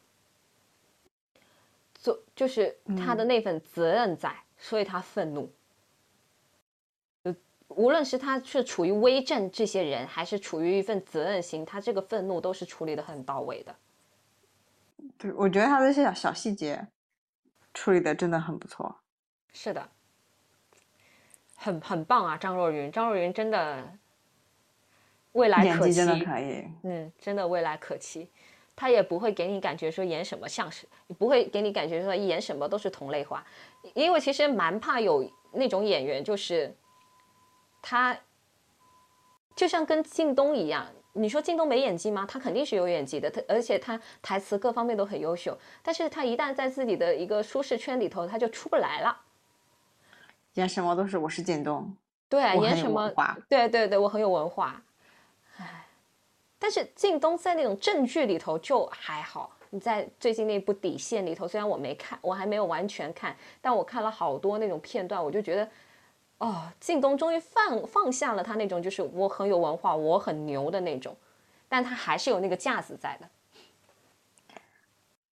[1.95, 5.51] 做就是他的那份责任在，所以他愤怒。
[7.77, 13.75] 无论是他是处于威震这些人，还是处于一份责任心，他这个愤怒都是处理的很到位的。
[15.17, 16.87] 对，我觉得他这些小小细节
[17.73, 18.95] 处理的真的很不错。
[19.53, 19.89] 是的，
[21.57, 22.37] 很很棒啊！
[22.37, 23.93] 张若昀，张若昀真的
[25.33, 26.65] 未来可期，真的可以。
[26.83, 28.29] 嗯，真的未来可期。
[28.77, 30.87] 他也不会给你感觉说演什么像是，
[31.19, 33.45] 不会给你感觉说演什么都是同类化。
[33.95, 36.75] 因为其实蛮怕有那种演员，就是
[37.81, 38.19] 他
[39.55, 40.87] 就像跟靳东一样。
[41.13, 42.25] 你说靳东没演技吗？
[42.29, 45.59] 他肯定是有演技的，他而且他台词各方面都很优秀。
[45.83, 49.21] 但是他一旦在自己的一个舒适圈里头，他就出不来了。
[50.55, 51.95] 演什么都是我是靳东，
[52.29, 53.13] 对，演什么
[53.49, 54.83] 对对对，我很有文化，
[55.59, 55.87] 唉，
[56.59, 59.57] 但是靳东在那种正剧里头就还好。
[59.71, 65.69] 你在最近那部《底线》里头，虽然我没看，我还没有完全看，但我看了好多那种片段，我就觉得，
[66.41, 71.15] 哦，靳东终于放放下了他那种就是我很有文化，我很牛的那种，
[71.69, 73.29] 但他还是有那个架子在的。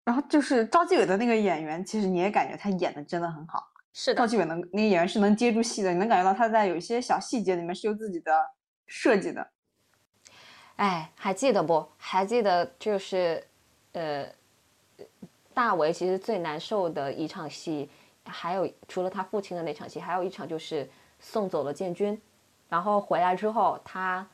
[0.04, 3.70] 然后就是赵继伟的那个演员，其实你也感觉他演的真的很好。
[3.92, 8.30] 是赵继伟能那个演员是能接住戏的，你能感觉到他在有一些小细节里面是有自己的
[8.86, 9.48] 设计的。
[10.76, 11.86] 哎，还记得不？
[11.96, 13.44] 还记得就是，
[13.92, 14.26] 呃，
[15.52, 17.90] 大为其实最难受的一场戏，
[18.28, 22.20] 还有除了他父亲的那场戏，还有一场就是送走了建军，
[22.68, 24.26] 然后回来之后，他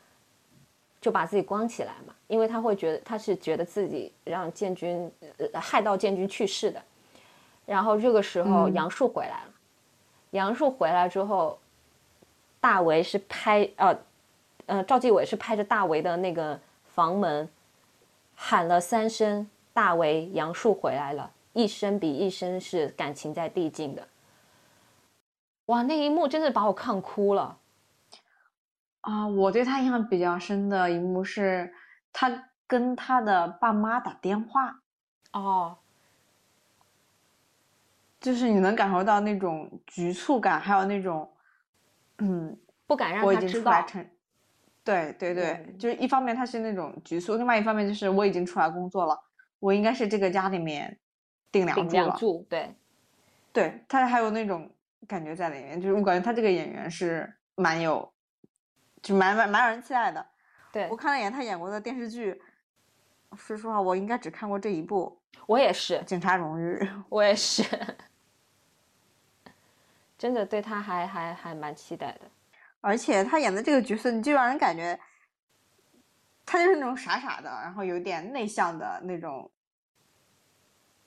[1.01, 6.81] 就把自己关起来嘛，因为他会觉得他是觉得自己让建军呃害到建军去世的。
[7.65, 9.51] 然后这个时候杨树回来了。
[10.31, 11.57] 杨树回来之后，
[12.59, 13.97] 大为是拍呃，
[14.65, 16.59] 呃，赵继伟是拍着大为的那个
[16.93, 17.49] 房门，
[18.35, 24.07] 喊了三声“大为”，杨树回来了，一声比一声是感情在递进的。
[25.65, 27.57] 哇，那一幕真的把我看哭了。
[29.01, 31.73] 啊，我对他印象比较深的一幕是，
[32.13, 34.81] 他跟他的爸妈打电话。
[35.31, 35.77] 哦。
[38.19, 41.31] 就是你能感受到那种局促感，还有那种，
[42.17, 43.85] 嗯，不敢让他知道。
[44.83, 49.15] 对对对，就是一方面他是那种局促，另外一方面就是我已经出来工作了，
[49.59, 50.97] 我应该是这个家里面
[51.63, 52.17] 顶梁柱了。
[52.17, 52.75] 柱，对，
[53.53, 54.69] 对他还有那种
[55.07, 58.11] 感觉在里面，就是我感觉他这个演员是蛮有，
[59.01, 60.25] 就蛮蛮蛮让人期待的。
[60.71, 62.41] 对我看了一眼他演过的电视剧，
[63.37, 65.17] 说实话，我应该只看过这一部。
[65.47, 66.75] 我也是《警察荣誉》，
[67.09, 67.63] 我也是。
[70.17, 72.21] 真的对他还还还蛮期待的，
[72.81, 74.97] 而且他演的这个角色，你就让人感觉，
[76.45, 79.49] 他就是那种傻傻的，然后有点内向的那种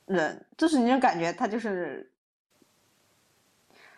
[0.09, 2.11] 人，就是你就感觉他就是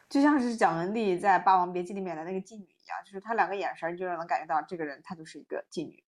[0.09, 6.03] 就像是蒋雯丽在《霸王别姬》里面的那个妓女一样，就是她两个眼神就让人感觉到这个人她就是一个妓女。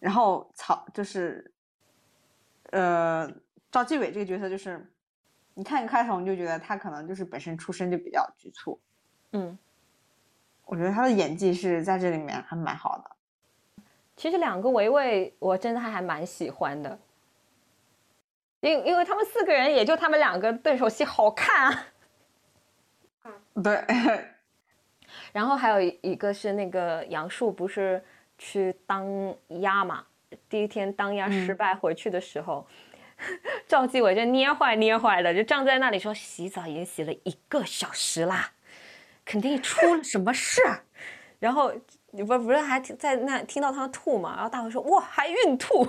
[0.00, 1.52] 然后曹就是，
[2.70, 3.32] 呃，
[3.70, 4.90] 赵继伟这个角色就是，
[5.54, 8.80] 你看一开头你就觉得他可能就是本身出身就比较局促，
[9.30, 9.56] 嗯，
[10.64, 13.84] 我觉得他的演技是在这里面还蛮好的。
[14.16, 16.98] 其实两个维维我真的还还蛮喜欢的，
[18.62, 21.86] 因因为他们四个人也就他们两个对手戏好看啊。
[23.62, 23.84] 对，
[25.32, 28.02] 然后还有一个是那个杨树，不是
[28.38, 29.06] 去当
[29.60, 30.04] 鸭嘛？
[30.48, 32.66] 第一天当鸭失败回去的时候，
[33.68, 38.52] 赵继伟就捏坏捏坏的，就站在那里说：“洗澡已经洗了一个小时啦，
[39.24, 40.62] 肯定出了什么事。
[41.38, 41.72] ”然后
[42.12, 44.34] 不不是还在那听到他吐嘛？
[44.36, 45.86] 然后大伟说：“哇，还孕吐。”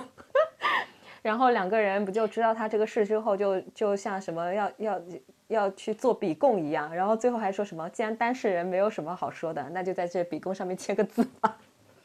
[1.24, 5.02] 然后两个人不就知道他这个事之后，就就像什么要要。
[5.48, 7.88] 要去做笔供一样，然后最后还说什么？
[7.90, 11.58] 既然当事人没有什么好说的，那就在这笔供上面签个字吧。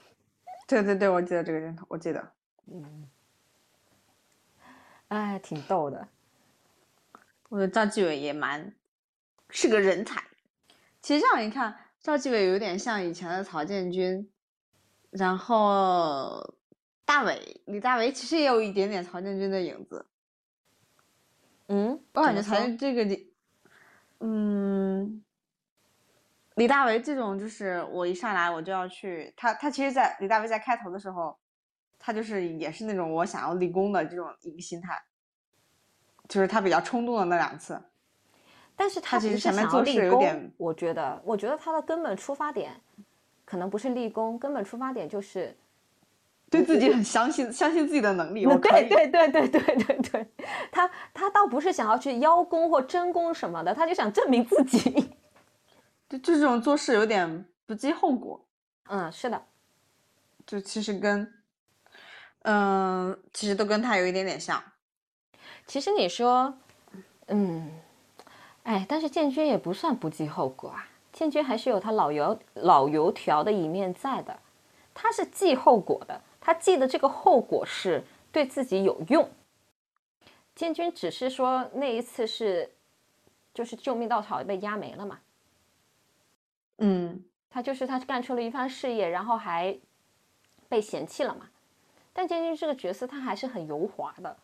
[0.67, 2.31] 对对对，我记得这个人头，我记得。
[2.67, 3.09] 嗯，
[5.07, 6.05] 哎，挺逗的。
[7.47, 8.73] 我觉得赵继伟也蛮
[9.49, 10.21] 是个人才。
[11.01, 14.29] 其实这样一看，赵继伟有点像以前的曹建军，
[15.11, 16.55] 然后
[17.09, 20.05] 大伟李大为其实也有一点点曹建军的影子。
[21.67, 23.33] 嗯，我感觉曹建这个里。
[24.19, 25.23] 嗯，
[26.53, 31.35] 李大为这种就是我一上来我就要去他他其实，在李大为在开头的时候，
[31.97, 35.01] 他就是也是那种我想要立功的这种一个心态，
[36.27, 37.81] 就是他比较冲动的那两次。
[38.75, 42.79] 但是他其实前面做事有点，我觉得，我觉得他的根本出发点
[43.45, 45.57] 可能不是立功，根本出发点就是。
[46.49, 48.45] 对自己很相信， 相信自己的能力。
[48.45, 50.27] 对对对对对对对，
[50.71, 55.11] 他他倒不是想要去邀功或争功什么的，他就想证明自己。
[56.09, 58.43] 就就这种做事有点不计后果。
[58.89, 59.41] 嗯，是的。
[60.47, 61.31] 就其实跟，
[62.41, 64.59] 嗯，其实都跟他有一点点像。
[65.67, 66.51] 其实你说，
[67.27, 67.69] 嗯，
[68.63, 74.39] 哎，但是建军也不算不计后果啊，建军还是有他老油老油条的一面在的，
[74.95, 76.19] 他是计后果的。
[76.41, 79.29] 他记得这个后果是对自己有用。
[80.55, 82.73] 建军只是说那一次是，
[83.53, 85.19] 就是救命稻草被压没了嘛。
[86.79, 89.77] 嗯，他就是他干出了一番事业，然后还
[90.67, 91.49] 被嫌弃了嘛。
[92.11, 94.35] 但建军这个角色他还是很油滑的，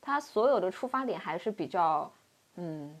[0.00, 2.10] 他所有的出发点还是比较，
[2.56, 3.00] 嗯，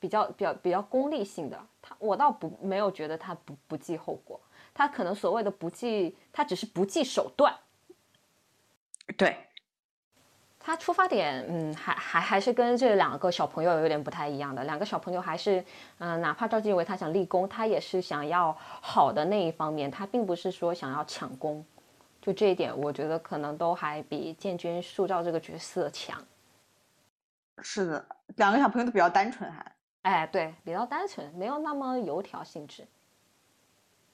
[0.00, 1.60] 比较比较比较功利性的。
[1.80, 4.40] 他我倒不没有觉得他不不计后果，
[4.74, 7.56] 他可能所谓的不计，他只是不计手段。
[9.16, 9.36] 对，
[10.58, 14.62] 他出发点，嗯，还还还是跟这两个小朋友有点不太一样的。
[14.64, 15.64] 两个小朋友还是，
[15.98, 21.64] 嗯，哪怕赵继伟他想立功，他也是想要好的那一方面，他并不是说想要抢功。
[22.20, 26.22] 就这一点，我觉得可能都还比建军塑造这个角色强。
[27.62, 28.06] 是的，
[28.36, 32.86] 两个小朋友都比较单纯，还，哎，对，比较单纯，没有那么油条性质。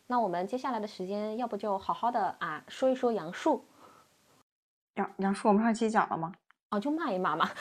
[0.07, 3.65] 那我们接下来的时间，要不就好好的啊说一说杨树。
[4.97, 6.33] 杨杨叔，我们上期讲了吗？
[6.71, 7.49] 哦，就骂一骂嘛。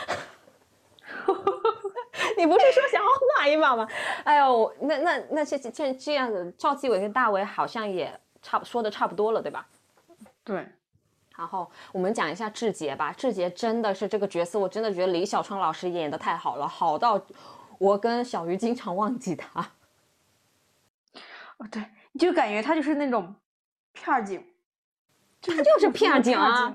[2.38, 3.08] 你不是说想要
[3.38, 3.88] 骂一骂吗？
[4.24, 9.66] 哎呦，那那那这这这样子，赵继伟跟大伟好像也差不说的差不多了，对吧？
[10.44, 10.68] 对。
[11.38, 13.12] 然后我们讲一下志杰吧。
[13.12, 17.22] 志杰真的是这个角色，我真的觉得李小川老师演的太好了，好到
[17.78, 19.60] 我跟小鱼经常忘记他。
[21.58, 21.84] 哦，对，
[22.18, 23.36] 就感觉他就是那种
[23.92, 24.46] 片警，
[25.42, 26.74] 他就是片警啊。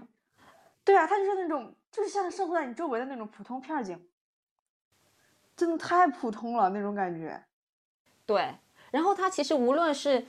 [0.85, 4.01] 对啊，他就是那种，就是像生活在你周围的那种普通片警，
[5.57, 7.41] 真的太普通了那种感觉。
[8.27, 8.55] 对，
[8.91, 10.25] 然后他其实无论是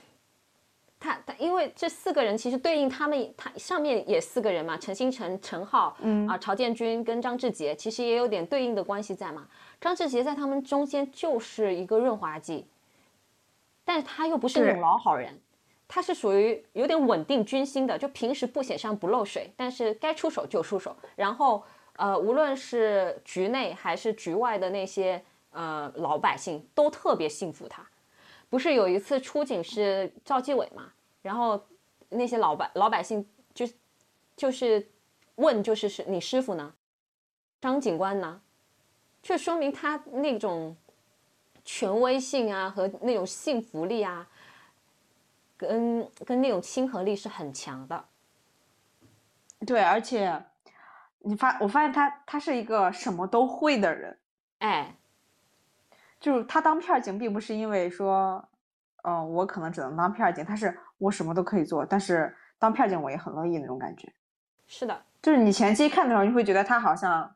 [1.00, 9.48] 他他，因为这四个人其实对应他们，他上面也四个人嘛，陈星辰、陈浩，嗯啊，曹建军跟张志杰，其实也有点对应的关系在嘛。
[9.80, 12.66] 张志杰在他们中间就是一个润滑剂，
[13.84, 15.40] 但是他又不是那种老好人。
[15.94, 20.96] 他是属于有点稳定军心的，就平时不显山不漏水，但是该出手就出手。
[21.16, 21.62] 然后，
[21.96, 27.86] 呃，无论是局内还是局外的那些呃老百姓都特别信服他。
[28.48, 30.90] 不是有一次出警是赵继伟嘛？
[31.20, 31.62] 然后
[32.08, 33.68] 那些老百老百姓就
[34.34, 34.88] 就是
[35.34, 36.72] 问，就是是你师傅呢？
[37.60, 38.40] 张警官呢？
[39.22, 40.74] 就说明他那种
[41.66, 44.26] 权威性啊和那种信服力啊。
[45.62, 48.04] 跟跟那种亲和力是很强的，
[49.66, 50.44] 对，而且
[51.20, 54.18] 你发我发现他他是一个什么都会的人，
[54.58, 54.96] 哎，
[56.20, 58.46] 就是他当片警，并不是因为说，
[59.04, 64.12] 嗯，我可能只能当片警，他是我什么都可以做，但是当片警我也很乐意那种感觉。
[64.66, 67.34] 是的，就是你前期看的时候，你会觉得他好像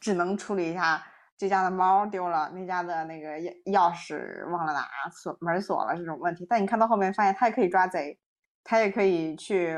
[0.00, 1.04] 只能处理一下
[1.36, 6.46] 这家的猫丢了，那家的那个钥钥匙忘了拿，锁门锁了这种问题。
[6.48, 8.18] 但你看到后面，发现他也可以抓贼，
[8.64, 9.76] 他也可以去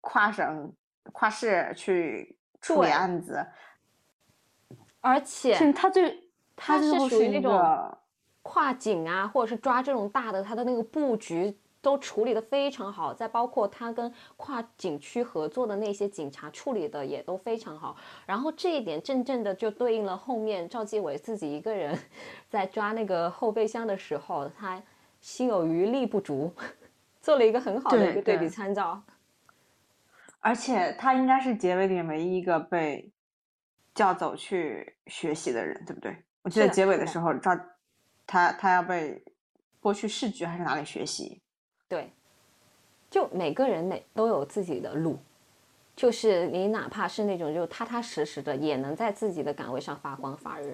[0.00, 0.72] 跨省、
[1.12, 3.46] 跨市去处理案子，
[5.00, 6.22] 而且他最。
[6.56, 7.98] 他是属于那种
[8.42, 13.14] 跨警啊，或者是抓这种大的，他的那个布局都处理的非常好。
[13.14, 17.96] 再包括他跟跨景区合作的那些警察处理的也都非常好。
[18.26, 21.96] 然后这一点正正的就对应了后面赵继伟自己一个人
[22.48, 24.82] 在抓那个后备箱的时候，他
[25.20, 26.52] 心有余力不足，
[27.20, 29.02] 做了一个很好的一个对比参照。
[30.40, 33.10] 而且他应该是结尾里面唯一一个被
[33.94, 36.24] 叫走去学习的人，对不对？
[36.42, 37.52] 我记得结尾的时候，赵
[38.26, 39.24] 他他要被
[39.80, 41.40] 拨去市局还是哪里学习？
[43.14, 45.16] 就每个人每都有自己的路，
[45.94, 50.72] 就是你哪怕是那种就踏踏实实的，也能在自己的岗位上发光发热。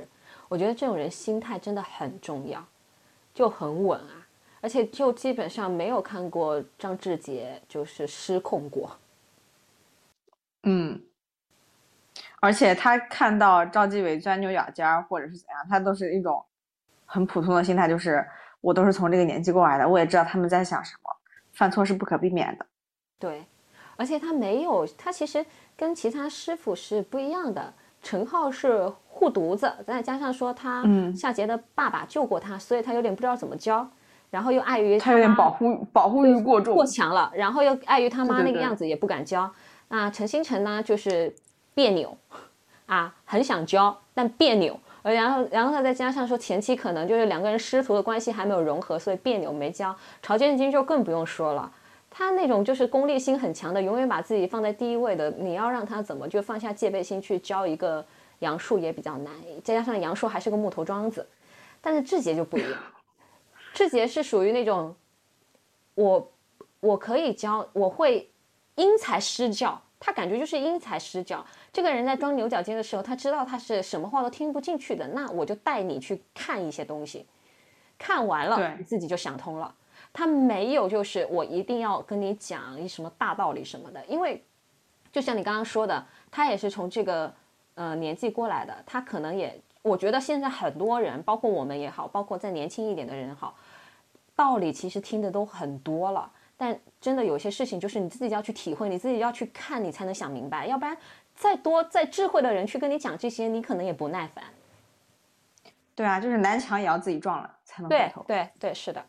[0.49, 2.67] 我觉得这种人心态真的很重要，
[3.35, 4.27] 就很稳啊，
[4.63, 8.91] 而且就基本上没有看过张志杰就是失控过。
[10.63, 10.99] 嗯。
[12.41, 16.43] 而且他看到赵继伟钻牛角尖儿，或者是怎样，他都是一种
[17.05, 18.27] 很普通的心态，就是
[18.63, 21.15] 我都是从这个年纪过来的，我也知道他们在想什么，
[21.61, 22.65] 犯错是不可避免的。
[23.19, 23.45] 对，
[23.97, 25.45] 而且他没有，他其实
[25.77, 27.75] 跟其他师傅是不一样的。
[28.03, 30.83] 陈浩是护犊子，再加上说他
[31.15, 33.87] 夏杰的爸爸救过他，所以他有点不知道怎么教，
[34.31, 39.53] 然后又碍于他有点保护保护欲过重过强了，然后又碍于他妈那个样子也不敢教。
[39.89, 41.35] 那陈星辰呢，就是。
[41.73, 42.19] 别扭，
[42.87, 44.79] 啊，很想教，但别扭。
[45.03, 49.97] 呃，然后，然后他再加上说前期可能就是两个人师徒的关系还没有融合，所以别扭没教。
[50.23, 51.73] 曹建军就更不用说了，
[52.11, 55.31] 他那种就是功利心很强的，永远把自己放在第一位的。
[55.31, 58.05] 你要让他怎么就放下戒备心去教一个
[58.41, 59.33] 杨树也比较难。
[59.65, 61.27] 再加上杨树还是个木头桩子，
[61.81, 62.73] 但是志杰就不一样，
[63.73, 64.95] 志杰是属于那种，
[65.95, 66.31] 我
[66.81, 68.29] 我可以教，我会
[68.75, 71.45] 因材施教，他感觉就是因材施教。
[71.73, 77.27] 这个人在装牛角尖的时候，他知道他是什么话都听不进去的，那我就带你去看一些东西，
[77.99, 79.73] 看完了你自己就想通了。
[80.13, 84.43] 他没有就是我一定要跟你讲一什么大道理什么的，因为
[85.13, 87.33] 就像你刚刚说的，他也是从这个
[87.75, 93.55] 呃年纪过来的，他可能也我觉得现在很多人，包括我们也好，包括再年轻一点的人好，
[94.35, 96.31] 道理其实听的都很多了，
[96.61, 100.95] 但真的有些事情就是你自己要去体会，你自己要去看，你才能想明白，要不然。
[101.35, 104.45] 再多再智慧的人去跟你讲这些，你可能也不耐烦。
[105.95, 108.23] 对啊，就是南墙也要自己撞了才能回头。
[108.29, 109.03] 对对对，是的。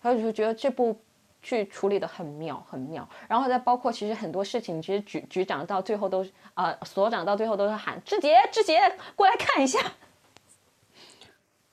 [0.00, 0.98] 还有就是觉得这部
[1.42, 3.06] 剧处理的很妙，很妙。
[3.28, 8.80] 然后再包括其实很多事情，其实局局长到最后都啊，所长到最后都是喊志杰，志杰
[9.14, 9.78] 过来看一下。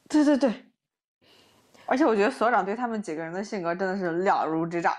[0.10, 0.54] 对对对。
[1.86, 4.96] 而且我觉得所长对他们几个人的性格真的是了如指掌。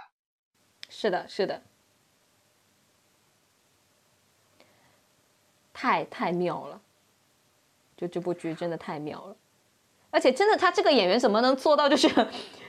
[0.89, 1.63] 是的，是的。
[5.73, 6.81] 太太妙了，
[7.97, 9.37] 就这部剧真的太妙了，
[10.11, 11.89] 而且真的他这个演员怎么能做到？
[11.89, 12.09] 就是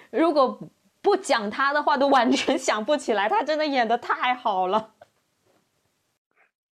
[0.10, 0.60] 如果
[1.02, 3.30] 不讲他的话，都完全想不起来。
[3.30, 4.96] 他真的演的太好了。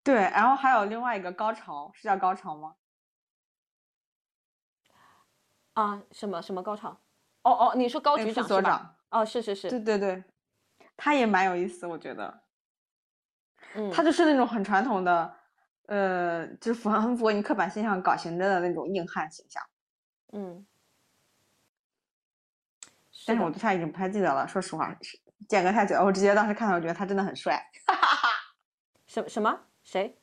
[0.04, 2.74] 对，然后还有另外一个高潮，是叫高潮吗？
[5.72, 6.96] 啊，什么什么高潮？
[7.42, 8.94] 哦哦，你说高局长所长？
[9.10, 10.24] 哦，是是是，对对对，
[10.96, 12.42] 他也蛮有意思，我觉得。
[13.74, 15.36] 嗯，他就是那种很传统的。
[15.86, 19.60] 呃，就是符合很符合你刻板印象搞刑侦的那种硬汉形象，
[20.32, 20.64] 嗯，
[23.26, 24.96] 但是我对他已经不太记得了，说实话，
[25.48, 26.04] 间隔太久了。
[26.04, 28.28] 我直接当时看到，我觉得他真的很帅，哈哈哈。
[29.08, 29.60] 什什么？
[29.82, 30.16] 谁？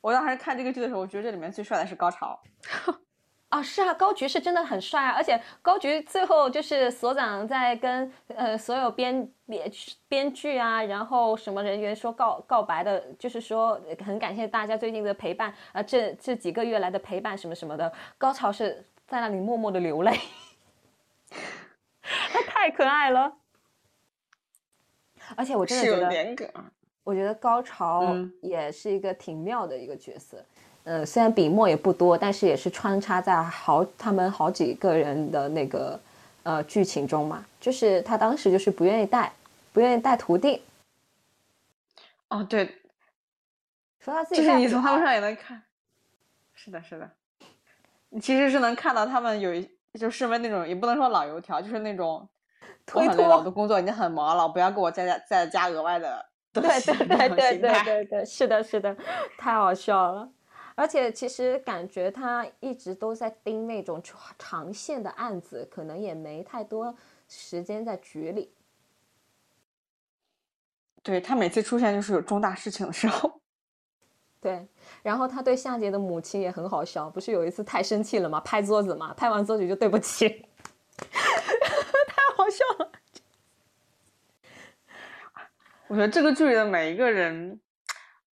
[0.00, 2.42] 我当时看这个剧的时候，我觉得这里面最帅的是高潮。
[3.52, 9.70] 啊，是啊，高局是真的很帅啊，而且高局最后就是所长在跟呃所有编编
[10.08, 20.18] 编剧啊，然后什么人员说告告白的，就是说很感谢大家最近的陪伴啊，这这几个月来的陪伴什么什么的，高潮是在那里默默的流泪，
[22.00, 23.36] 他太可爱了，
[25.36, 26.50] 而且我真的觉得，
[27.04, 30.42] 我觉得高潮也是一个挺妙的一个角色。
[30.84, 35.98] 呃，虽然笔墨也不多，但是也是穿插在好他们好几个人的那个
[36.42, 37.44] 呃剧情中嘛。
[37.60, 39.32] 就是他当时就是不愿意带，
[39.72, 40.62] 不愿意带徒弟。
[42.28, 42.66] 哦，对，
[44.00, 45.62] 说他自己就是你从他们上也能看。
[46.54, 47.08] 是的，是的。
[48.08, 52.28] 你其实是能看到他们有一就身为那种也不能说老油条，就是那种
[52.84, 56.26] 推脱我的工作已经很忙了，不要给我再加再加额外的。
[56.52, 58.94] 对对对对对对对，是的，是的，
[59.38, 60.28] 太好笑了。
[60.74, 64.02] 而且其实感觉他一直都在盯那种
[64.38, 66.94] 长线的案子，可能也没太多
[67.28, 68.52] 时间在局里。
[71.02, 73.40] 对他每次出现就是有重大事情的时候。
[74.40, 74.66] 对，
[75.02, 78.40] 然后他对夏姐的母亲也很好笑，不是有一次太生气了吗？
[78.40, 80.28] 拍桌子嘛，拍完桌子就对不起，
[80.98, 82.92] 太好笑了。
[85.86, 87.60] 我觉得这个剧里的每一个人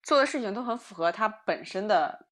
[0.03, 2.27] 做的事情都很符合他本身的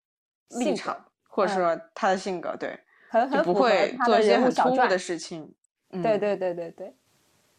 [0.50, 0.96] 立场，
[1.28, 2.78] 或者说他的性格，对，
[3.08, 5.52] 很很不会做一些很突兀的事情。
[5.90, 6.94] 对对对对对，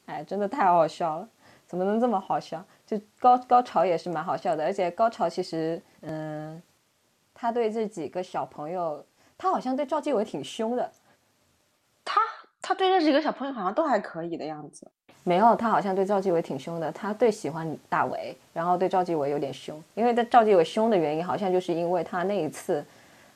[0.06, 1.30] 哎，真的太好笑了，
[1.66, 2.64] 怎么能这么好笑？
[2.86, 6.62] 就高高潮也是蛮好笑的，而且高潮其实，嗯，
[7.34, 9.06] 他对这几个小朋友，
[9.38, 10.92] 他好像对赵继伟挺凶的。
[12.06, 12.22] 他
[12.62, 14.90] 他对这几个小朋友好像都还可以的样子。
[15.28, 16.90] 没有，他好像对赵继伟挺凶的。
[16.90, 19.84] 他对喜欢大伟，然后对赵继伟有点凶。
[19.94, 22.86] 因为赵继伟凶的原因，好像就是因为他那一次，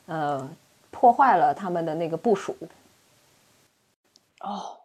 [0.05, 0.49] 呃，
[0.89, 2.55] 破坏了他们的那个部署。
[4.39, 4.77] 哦，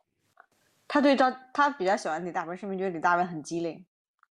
[0.88, 3.84] 他对赵他比较喜欢李大伟，是不是觉得李大伟很机灵？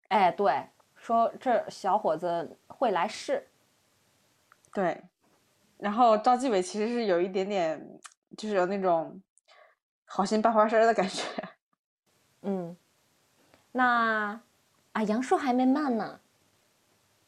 [0.09, 0.61] 哎，对，
[0.97, 3.47] 说这小伙子会来事。
[4.73, 5.01] 对，
[5.77, 7.81] 然后赵继伟其实是有一点点，
[8.37, 9.21] 就是有那种
[10.03, 11.23] 好心办坏事的感觉。
[12.45, 12.77] 嗯，
[13.71, 14.39] 那
[14.93, 16.19] 啊，杨树还没慢呢。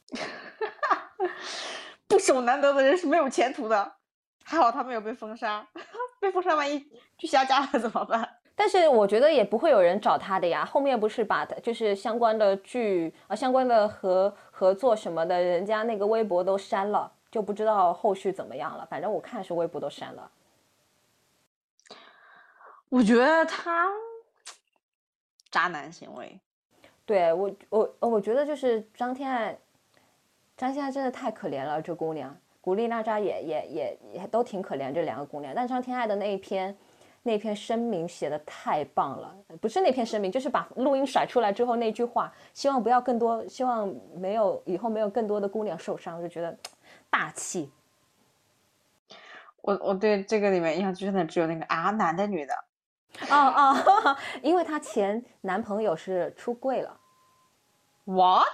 [2.08, 3.94] 不守难得的人是没有前途的。
[4.44, 5.68] 还好他没有被封杀，
[6.22, 6.80] 被封杀万一
[7.18, 8.38] 去下架了怎么办？
[8.56, 10.64] 但是我觉得也不会有人找他的呀。
[10.64, 18.86] 后面不是把就是相关的剧啊、相关的合合作什么的，人家那个微博都删了，就不知道后续怎么样了。
[18.90, 20.32] 反正我看是微博都删了。
[22.90, 23.90] 我觉得他
[25.58, 26.40] 渣男行为。
[27.04, 29.58] 对我我我觉得就是张天爱，
[30.56, 32.38] 张天爱真的太可怜了，这姑娘。
[32.62, 35.52] 古力娜扎也也也也都挺可怜，这两个姑娘。
[35.56, 36.78] 但张天爱的那一篇。
[37.24, 46.58] 那篇声明写的太棒了，不是那篇声明，就是把录音甩出来之后那句话，希望不要更多，希望没有以后没有更多的姑娘受伤，我就觉得
[47.10, 47.70] 大气。
[49.60, 52.54] 我我对这个里面印象最深的只有那个啊，男的女的？
[53.30, 53.36] 哦
[54.06, 57.00] 哦， 因为她前男朋友是出柜了。
[58.06, 58.46] What？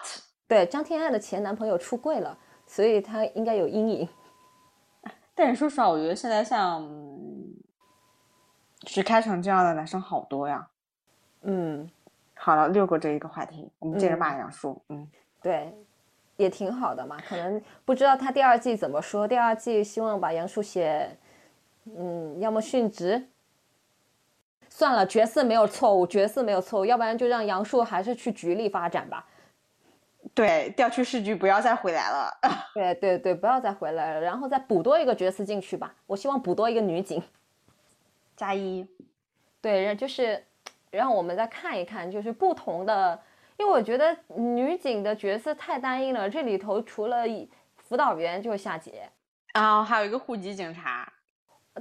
[0.48, 4.10] 对，张天爱的前男朋友出柜了，所以她应该有阴影。
[5.36, 6.88] 但是说实话，我觉得现在像。
[8.86, 10.68] 是开成这样的男生好多呀，
[11.44, 11.90] 嗯，
[12.36, 15.10] 好了，略过这一个话题，我们接着骂杨树，嗯，
[15.42, 15.74] 对，
[16.36, 17.18] 也挺好的嘛。
[17.26, 21.18] 可能不知道他第二季怎么说，第二季希望把杨树写，
[21.86, 23.26] 嗯，要么殉职，
[24.76, 29.24] 算了，角色没有错误，角色没有错误，要不然就让杨树还是去局里发展吧。
[30.34, 32.36] 对，调去市局，不要再回来了。
[32.74, 35.94] 对对对，不要再回来了，然后再补多一个角色进去吧。
[36.08, 37.22] 我希望补多一个女警。
[38.36, 38.84] 加一，
[39.62, 40.44] 对，就是
[40.90, 43.22] 让我们再看一看，就是不同的，
[43.58, 46.28] 因为我觉得女警的角色太单一了。
[46.28, 47.26] 这里头除了
[47.78, 49.08] 辅导员就是夏姐，
[49.52, 51.13] 啊，还有一个户籍警察，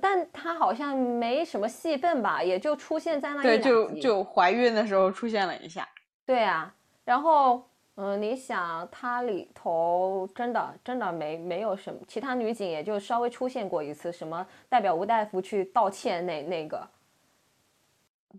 [0.00, 5.88] 但她好像没什么戏份吧，也就出现在那对，就就怀孕的时候出现了一下。
[6.24, 6.74] 对啊，
[7.04, 7.62] 然后
[7.96, 16.88] 嗯，你想它里头真的真的没没有什么，其他女警也就稍微出现过一次，什么代表吴大夫去道歉那那个。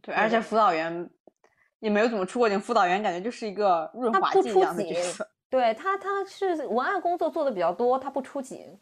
[0.02, 1.08] 对，而且辅导员
[1.80, 5.30] 也没有怎么出过警，辅导员感觉就是一个润滑剂一样的角色。
[5.52, 8.76] 对他，他是文案工作做的比较多，他不出警。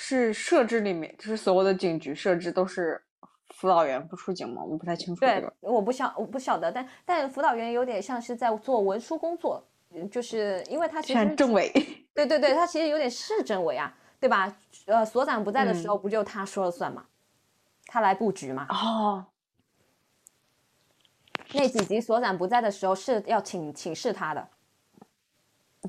[0.00, 3.02] 是设置里面，就是所有的警局设置都是。
[3.50, 4.62] 辅导员不出警吗？
[4.62, 5.20] 我不太清楚。
[5.20, 9.66] 对，我不晓我不晓得，但但辅导员有点像是在做文书工作，
[10.12, 11.72] 就是因为他其实政委。
[12.14, 14.56] 对对对，他其实有点是政委啊，对吧？
[14.86, 17.06] 呃，所长不在的时候，不就他说了算嘛？
[17.86, 18.68] 他来布局嘛？
[18.70, 19.26] 哦。
[21.54, 24.48] 那几集所长不在的时候是要请请示他的。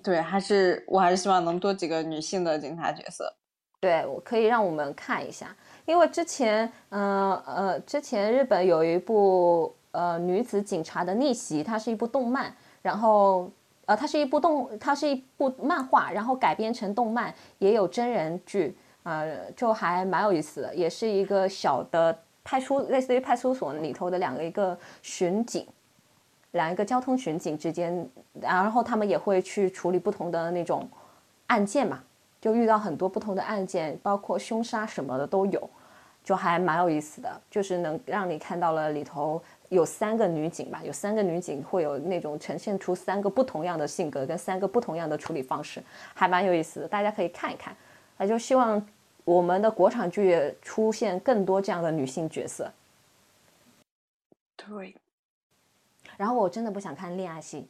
[0.01, 3.35] 对，还是我还是希望能多几个女性的警察角色。
[3.79, 5.55] 对，我可以让我们看一下。
[5.85, 13.49] 因为之前，嗯呃，之前日本有一部呃女子警察的逆袭，它是一部动漫，然后
[13.85, 25.65] 呃它是一部动，它是一部漫画，然后改编成动漫，也有真人剧，呃，就还蛮有意思的，也是一个小的派出，类似于派出所里头的两个一个巡警，
[26.51, 28.07] 两个交通巡警之间，
[28.41, 30.87] 然后他们也会去处理不同的那种
[31.47, 32.03] 案件嘛。
[32.41, 35.69] 就遇到很多不同的案件，包括凶杀什么的都有，
[36.23, 45.83] 就还蛮有意思的，就是能让你看到了里头有三个女警吧，有三个女警会有那种呈现出三个不同样的性格跟三个不同样的处理方式，
[46.13, 47.75] 还蛮有意思的，大家可以看一看。
[48.17, 48.85] 那就希望
[49.25, 52.71] 我们的国产剧出现更多这样的女性角色。
[54.55, 54.95] 对。
[56.17, 57.69] 然后我真的不想看恋爱戏，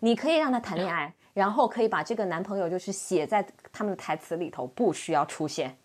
[0.00, 5.78] 你可以让他谈恋爱，然后可以把这个男朋友就是写在他们的台词里头，不需要出现，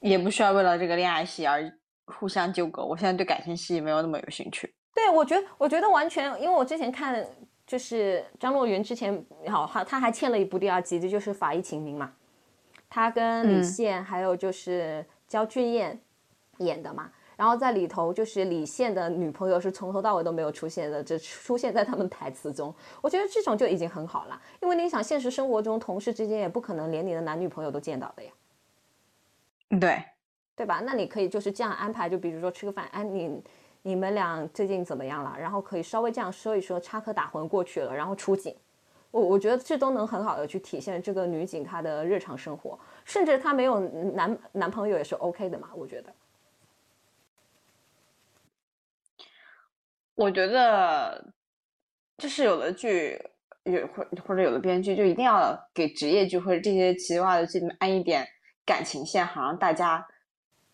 [0.00, 1.72] 也不需要为了这个恋爱戏而
[2.04, 2.84] 互相纠葛。
[2.84, 4.70] 我现在对感情戏没有那么有兴趣。
[4.94, 7.26] 对，我觉得我觉得完全，因为我之前看
[7.66, 12.12] 就是张若昀之前好，他他还欠了一部第二集，这就是《法医秦明》嘛，
[12.90, 15.98] 他跟李现还有就是焦俊艳
[16.58, 17.10] 演的嘛。
[17.36, 22.74] 然后在里头，就是李现的女朋友是从头到尾都没有出现的，只出现在他们台词中。
[23.00, 28.30] 我觉得这种就已经很好了，因为你想，现实生活中同事之间也不可能连你的男女朋友都见到的呀。
[29.80, 30.04] 对，
[30.54, 30.82] 对吧？
[30.84, 33.42] 那你可以就是这样安排，就比如说吃个饭，哎，你
[33.80, 35.34] 你们俩最近怎么样了？
[35.38, 38.54] 然后可以稍微这样说一说，插科打诨过去了，然后出警。
[39.10, 46.12] 我我觉得这都能很好的去体现这个女警她的日常生活，甚至她没有男男朋友也是 OK 的嘛，我觉得。
[50.14, 51.32] 我觉得，
[52.18, 53.20] 就是有的剧
[53.64, 58.26] 有或或者有的编剧就一定要给职业剧或者这些奇怪的剧安一点
[58.64, 60.06] 感情线，好让大家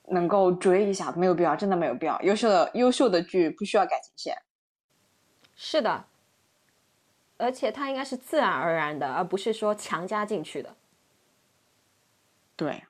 [0.09, 1.13] 能够追一下。
[1.13, 2.21] 没有必要，真的没有必要。
[2.23, 4.37] 优秀的优秀的剧不需要感情线。
[5.55, 6.05] 是的，
[7.37, 10.75] 而且它应该是自然而然的，而不是说强加进去的。
[12.57, 12.83] 对，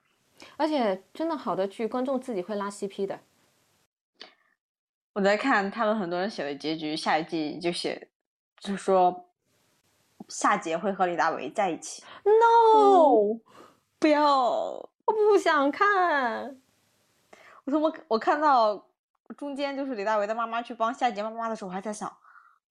[0.56, 3.20] 而且真的好的剧，观众自己会拉 CP 的。
[5.12, 8.08] 我在看他们很多人写的结局，下一季就写，
[8.60, 9.28] 就说
[10.28, 12.04] 夏杰会和李大为在一起。
[12.24, 13.40] No，
[13.98, 16.56] 不要，我不想看。
[17.64, 18.86] 我说我我看到
[19.36, 22.16] 中间就是李大为的妈妈去帮夏杰妈妈的时候，我还在想，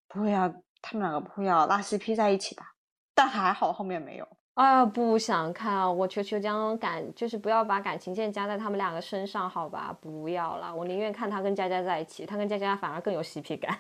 [0.08, 0.52] 不会啊，
[0.82, 2.76] 他们两个不会要拉 CP 在一起吧？
[3.14, 4.28] 但还好后面没有。
[4.58, 5.96] 哎呀，不想看！
[5.98, 9.96] 我求求将感，就是不要把感情线加在他们两个身上，好吧？
[10.02, 13.78] 不要了，我宁愿看他跟佳佳在一起，他跟佳佳反而更有 CP 感。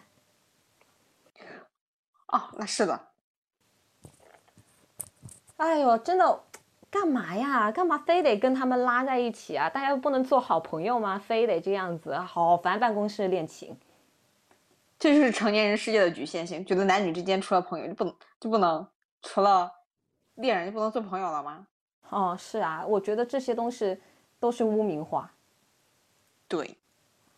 [2.30, 3.08] 哦，那是的。
[5.56, 6.44] 哎呦，真的，
[6.91, 7.72] 干嘛呀？
[7.72, 9.68] 干嘛非得跟他们拉在一起啊？
[9.68, 11.18] 大家不能做好朋友吗？
[11.18, 12.16] 非得这样子？
[12.20, 13.76] 好烦办公室恋情。
[14.99, 18.88] 这就是成年人世界的局限性，觉得男女之间除了朋友就不能就不能
[19.24, 19.74] 除了。
[20.38, 21.68] 恋人就不能做朋友了吗？
[22.10, 24.00] 哦，是啊，我觉得这些东西
[24.40, 25.32] 都是污名化。
[26.48, 26.78] 对，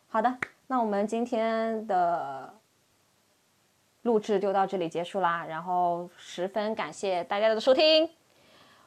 [0.07, 2.53] 好的，那我们今天的
[4.03, 5.45] 录制就到这里结束啦。
[5.45, 8.07] 然后十分感谢大家的收听，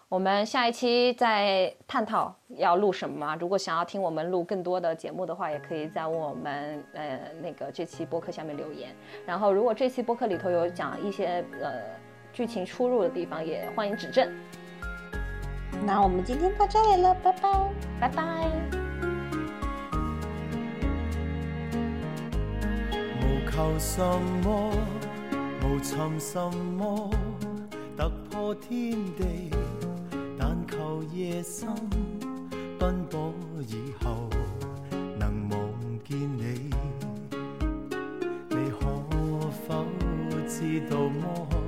[0.09, 3.35] 我们下一期再探讨要录什么。
[3.41, 8.95] 如果想要听我们录更多的节目的话，也可以在我们呃那个这期播客下面留言。
[9.27, 12.01] 然后如果这期播客里头有讲一些呃。
[12.33, 14.27] 剧情出入的地方也欢迎指正。
[15.85, 18.51] 那我们今天到这里了，拜拜，拜拜。
[23.21, 24.01] 无求什
[24.43, 24.71] 么，
[25.63, 27.11] 无寻什么，
[27.97, 29.51] 突破天地，
[30.39, 31.69] 但求夜深
[32.79, 33.33] 奔波
[33.69, 34.31] 以后
[35.19, 35.59] 能望
[36.05, 36.71] 见你。
[38.49, 38.87] 你可
[39.67, 39.85] 否
[40.49, 41.62] 知道么？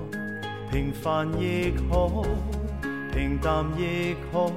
[0.75, 2.11] 平凡亦可，
[3.13, 4.51] 平淡亦可，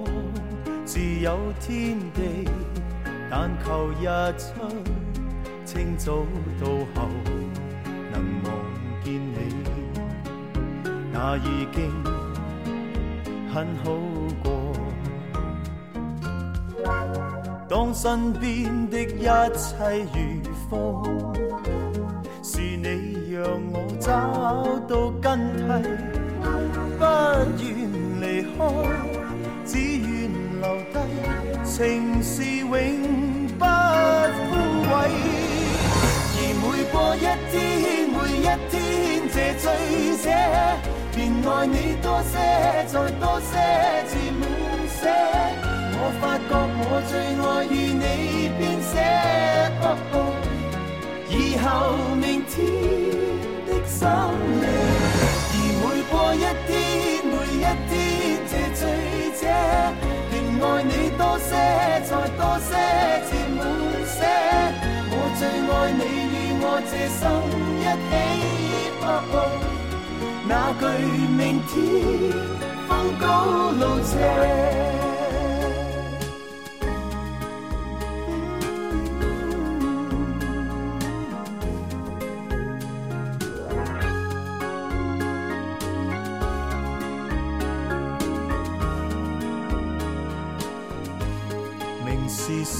[0.83, 2.49] 自有天地。
[3.29, 4.49] 但求日出，
[5.63, 6.25] 清早
[6.59, 6.65] 到
[6.95, 7.07] 后
[8.11, 8.51] 能望
[9.03, 9.53] 见你，
[11.13, 11.91] 那已经
[13.53, 13.91] 很好
[14.41, 14.73] 过。
[17.69, 19.21] 当身边的一
[19.55, 21.03] 切如风，
[22.41, 24.09] 是你让我找
[24.87, 25.37] 到根
[25.67, 25.69] 蒂。
[26.97, 27.05] 不
[27.61, 27.65] 愿
[28.19, 28.57] 离开，
[29.63, 30.09] 只愿
[30.59, 30.97] 留低，
[31.63, 31.77] 情
[32.23, 32.67] 是永
[33.59, 34.49] 不枯
[34.89, 34.91] 萎。
[36.33, 37.17] 而每过一
[37.51, 37.55] 天，
[38.09, 38.75] 每一天
[39.29, 39.63] 这醉
[40.17, 40.25] 者，
[41.13, 41.15] 便
[41.45, 42.33] 爱你多些，
[42.87, 43.53] 再多些，
[44.09, 44.41] 至满
[44.89, 44.99] 些。
[45.99, 47.13] 我发觉我最
[47.45, 48.91] 爱与你编写，
[51.29, 51.67] 以后
[52.15, 52.55] 明天
[53.65, 54.65] 的心灵，
[55.81, 55.97] 而每。
[56.09, 56.71] 过一天，
[57.27, 57.59] 每一
[57.89, 57.91] 天，
[58.47, 58.81] 这醉
[59.35, 59.41] 者，
[60.31, 60.33] 便
[60.63, 61.51] 爱你多些，
[62.07, 62.71] 再多些，
[63.27, 63.59] 至满
[64.07, 64.17] 些。
[65.11, 66.01] 我最爱你
[66.31, 66.33] 与
[66.63, 67.21] 我这生
[67.81, 68.11] 一起，
[70.47, 70.81] 那句
[71.35, 71.75] 明天。
[72.87, 72.89] 風
[73.19, 73.25] 高
[73.71, 74.11] 路斜。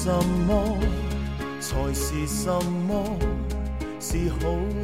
[0.08, 0.14] 什
[0.46, 0.50] 么，
[1.60, 2.50] 才是什
[2.88, 3.04] 么，
[4.00, 4.38] 是好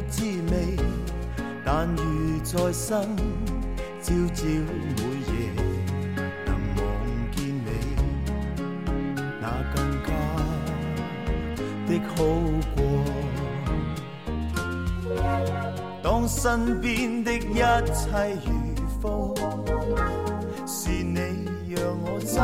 [0.07, 0.77] 滋味。
[1.65, 3.01] 但如在生，
[4.03, 5.33] 朝朝每夜
[6.45, 6.79] 能望
[7.31, 7.67] 见你，
[9.41, 9.43] 那
[9.73, 10.09] 更加
[11.87, 12.13] 的好
[12.75, 12.77] 过。
[16.03, 18.47] 当身边的一切如
[19.01, 19.33] 风，
[20.67, 21.17] 是你
[21.67, 22.37] 让我找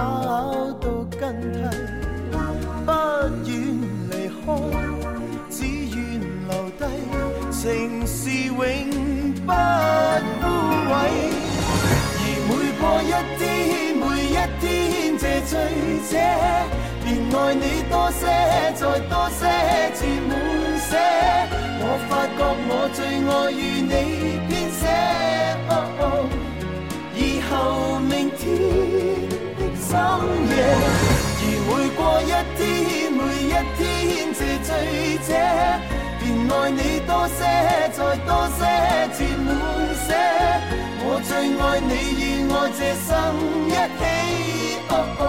[0.79, 0.83] 到
[1.19, 1.21] 根
[1.69, 1.70] 蒂，
[16.09, 16.17] 者，
[17.03, 18.21] 便愛你多些，
[18.75, 19.41] 再多些，
[19.95, 20.29] 至滿
[20.89, 20.91] 瀉。
[21.83, 23.93] 我發覺我最愛與你
[24.47, 24.83] 編寫，
[25.69, 26.03] 哦哦
[27.15, 27.19] 以
[27.49, 27.51] 後
[27.99, 28.39] 明天
[29.57, 29.89] 的深
[30.49, 30.53] 夜，
[31.37, 32.59] 而每過一天，
[33.11, 33.79] 每一天
[34.33, 34.69] 這醉
[35.27, 35.29] 者，
[36.19, 37.39] 便愛你多些，
[37.91, 38.59] 再多些，
[39.17, 39.47] 至滿
[40.07, 40.09] 瀉。
[41.03, 41.91] 我最愛你
[42.21, 43.09] 与我這生
[43.67, 43.69] 一
[43.99, 44.01] 起，
[44.89, 45.21] 哦哦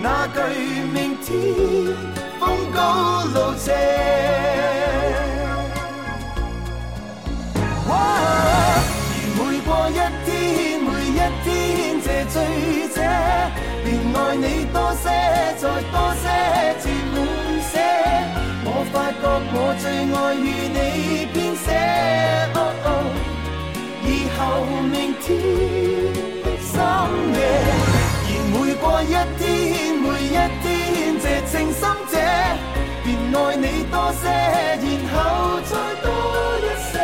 [0.00, 0.38] 那句
[0.92, 1.26] 明天
[2.38, 3.74] 风高路斜。
[7.90, 7.92] 而
[9.34, 9.92] 每過一
[10.24, 10.30] 天，
[10.80, 11.46] 每一天
[12.00, 12.36] 这醉
[12.94, 12.96] 者，
[13.84, 15.04] 便愛你多些，
[15.58, 16.24] 再多些，
[16.80, 17.16] 至滿
[17.72, 17.74] 瀉。
[18.64, 19.22] 我發覺
[19.52, 19.84] 我最
[20.14, 20.78] 愛與你
[21.34, 21.66] 編寫，
[22.54, 22.86] 哦哦
[24.04, 24.06] 以
[24.36, 24.38] 後
[24.92, 25.26] 明天
[26.44, 26.72] 的深
[27.34, 27.38] 夜。
[28.30, 29.42] 而每過一天，
[31.50, 32.14] 诚心者，
[33.04, 35.16] 便爱你多些，然后
[35.64, 35.72] 再
[36.02, 36.06] 多
[36.60, 36.94] 一些。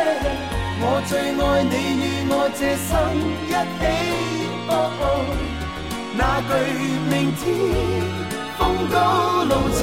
[0.81, 2.89] 我最爱你与我这生
[3.47, 3.49] 一
[3.79, 3.83] 起，
[4.69, 5.03] 哦哦，
[6.15, 6.51] 那句
[7.09, 7.43] 明天
[8.57, 8.61] 风
[8.91, 8.95] 高
[9.45, 9.81] 路斜。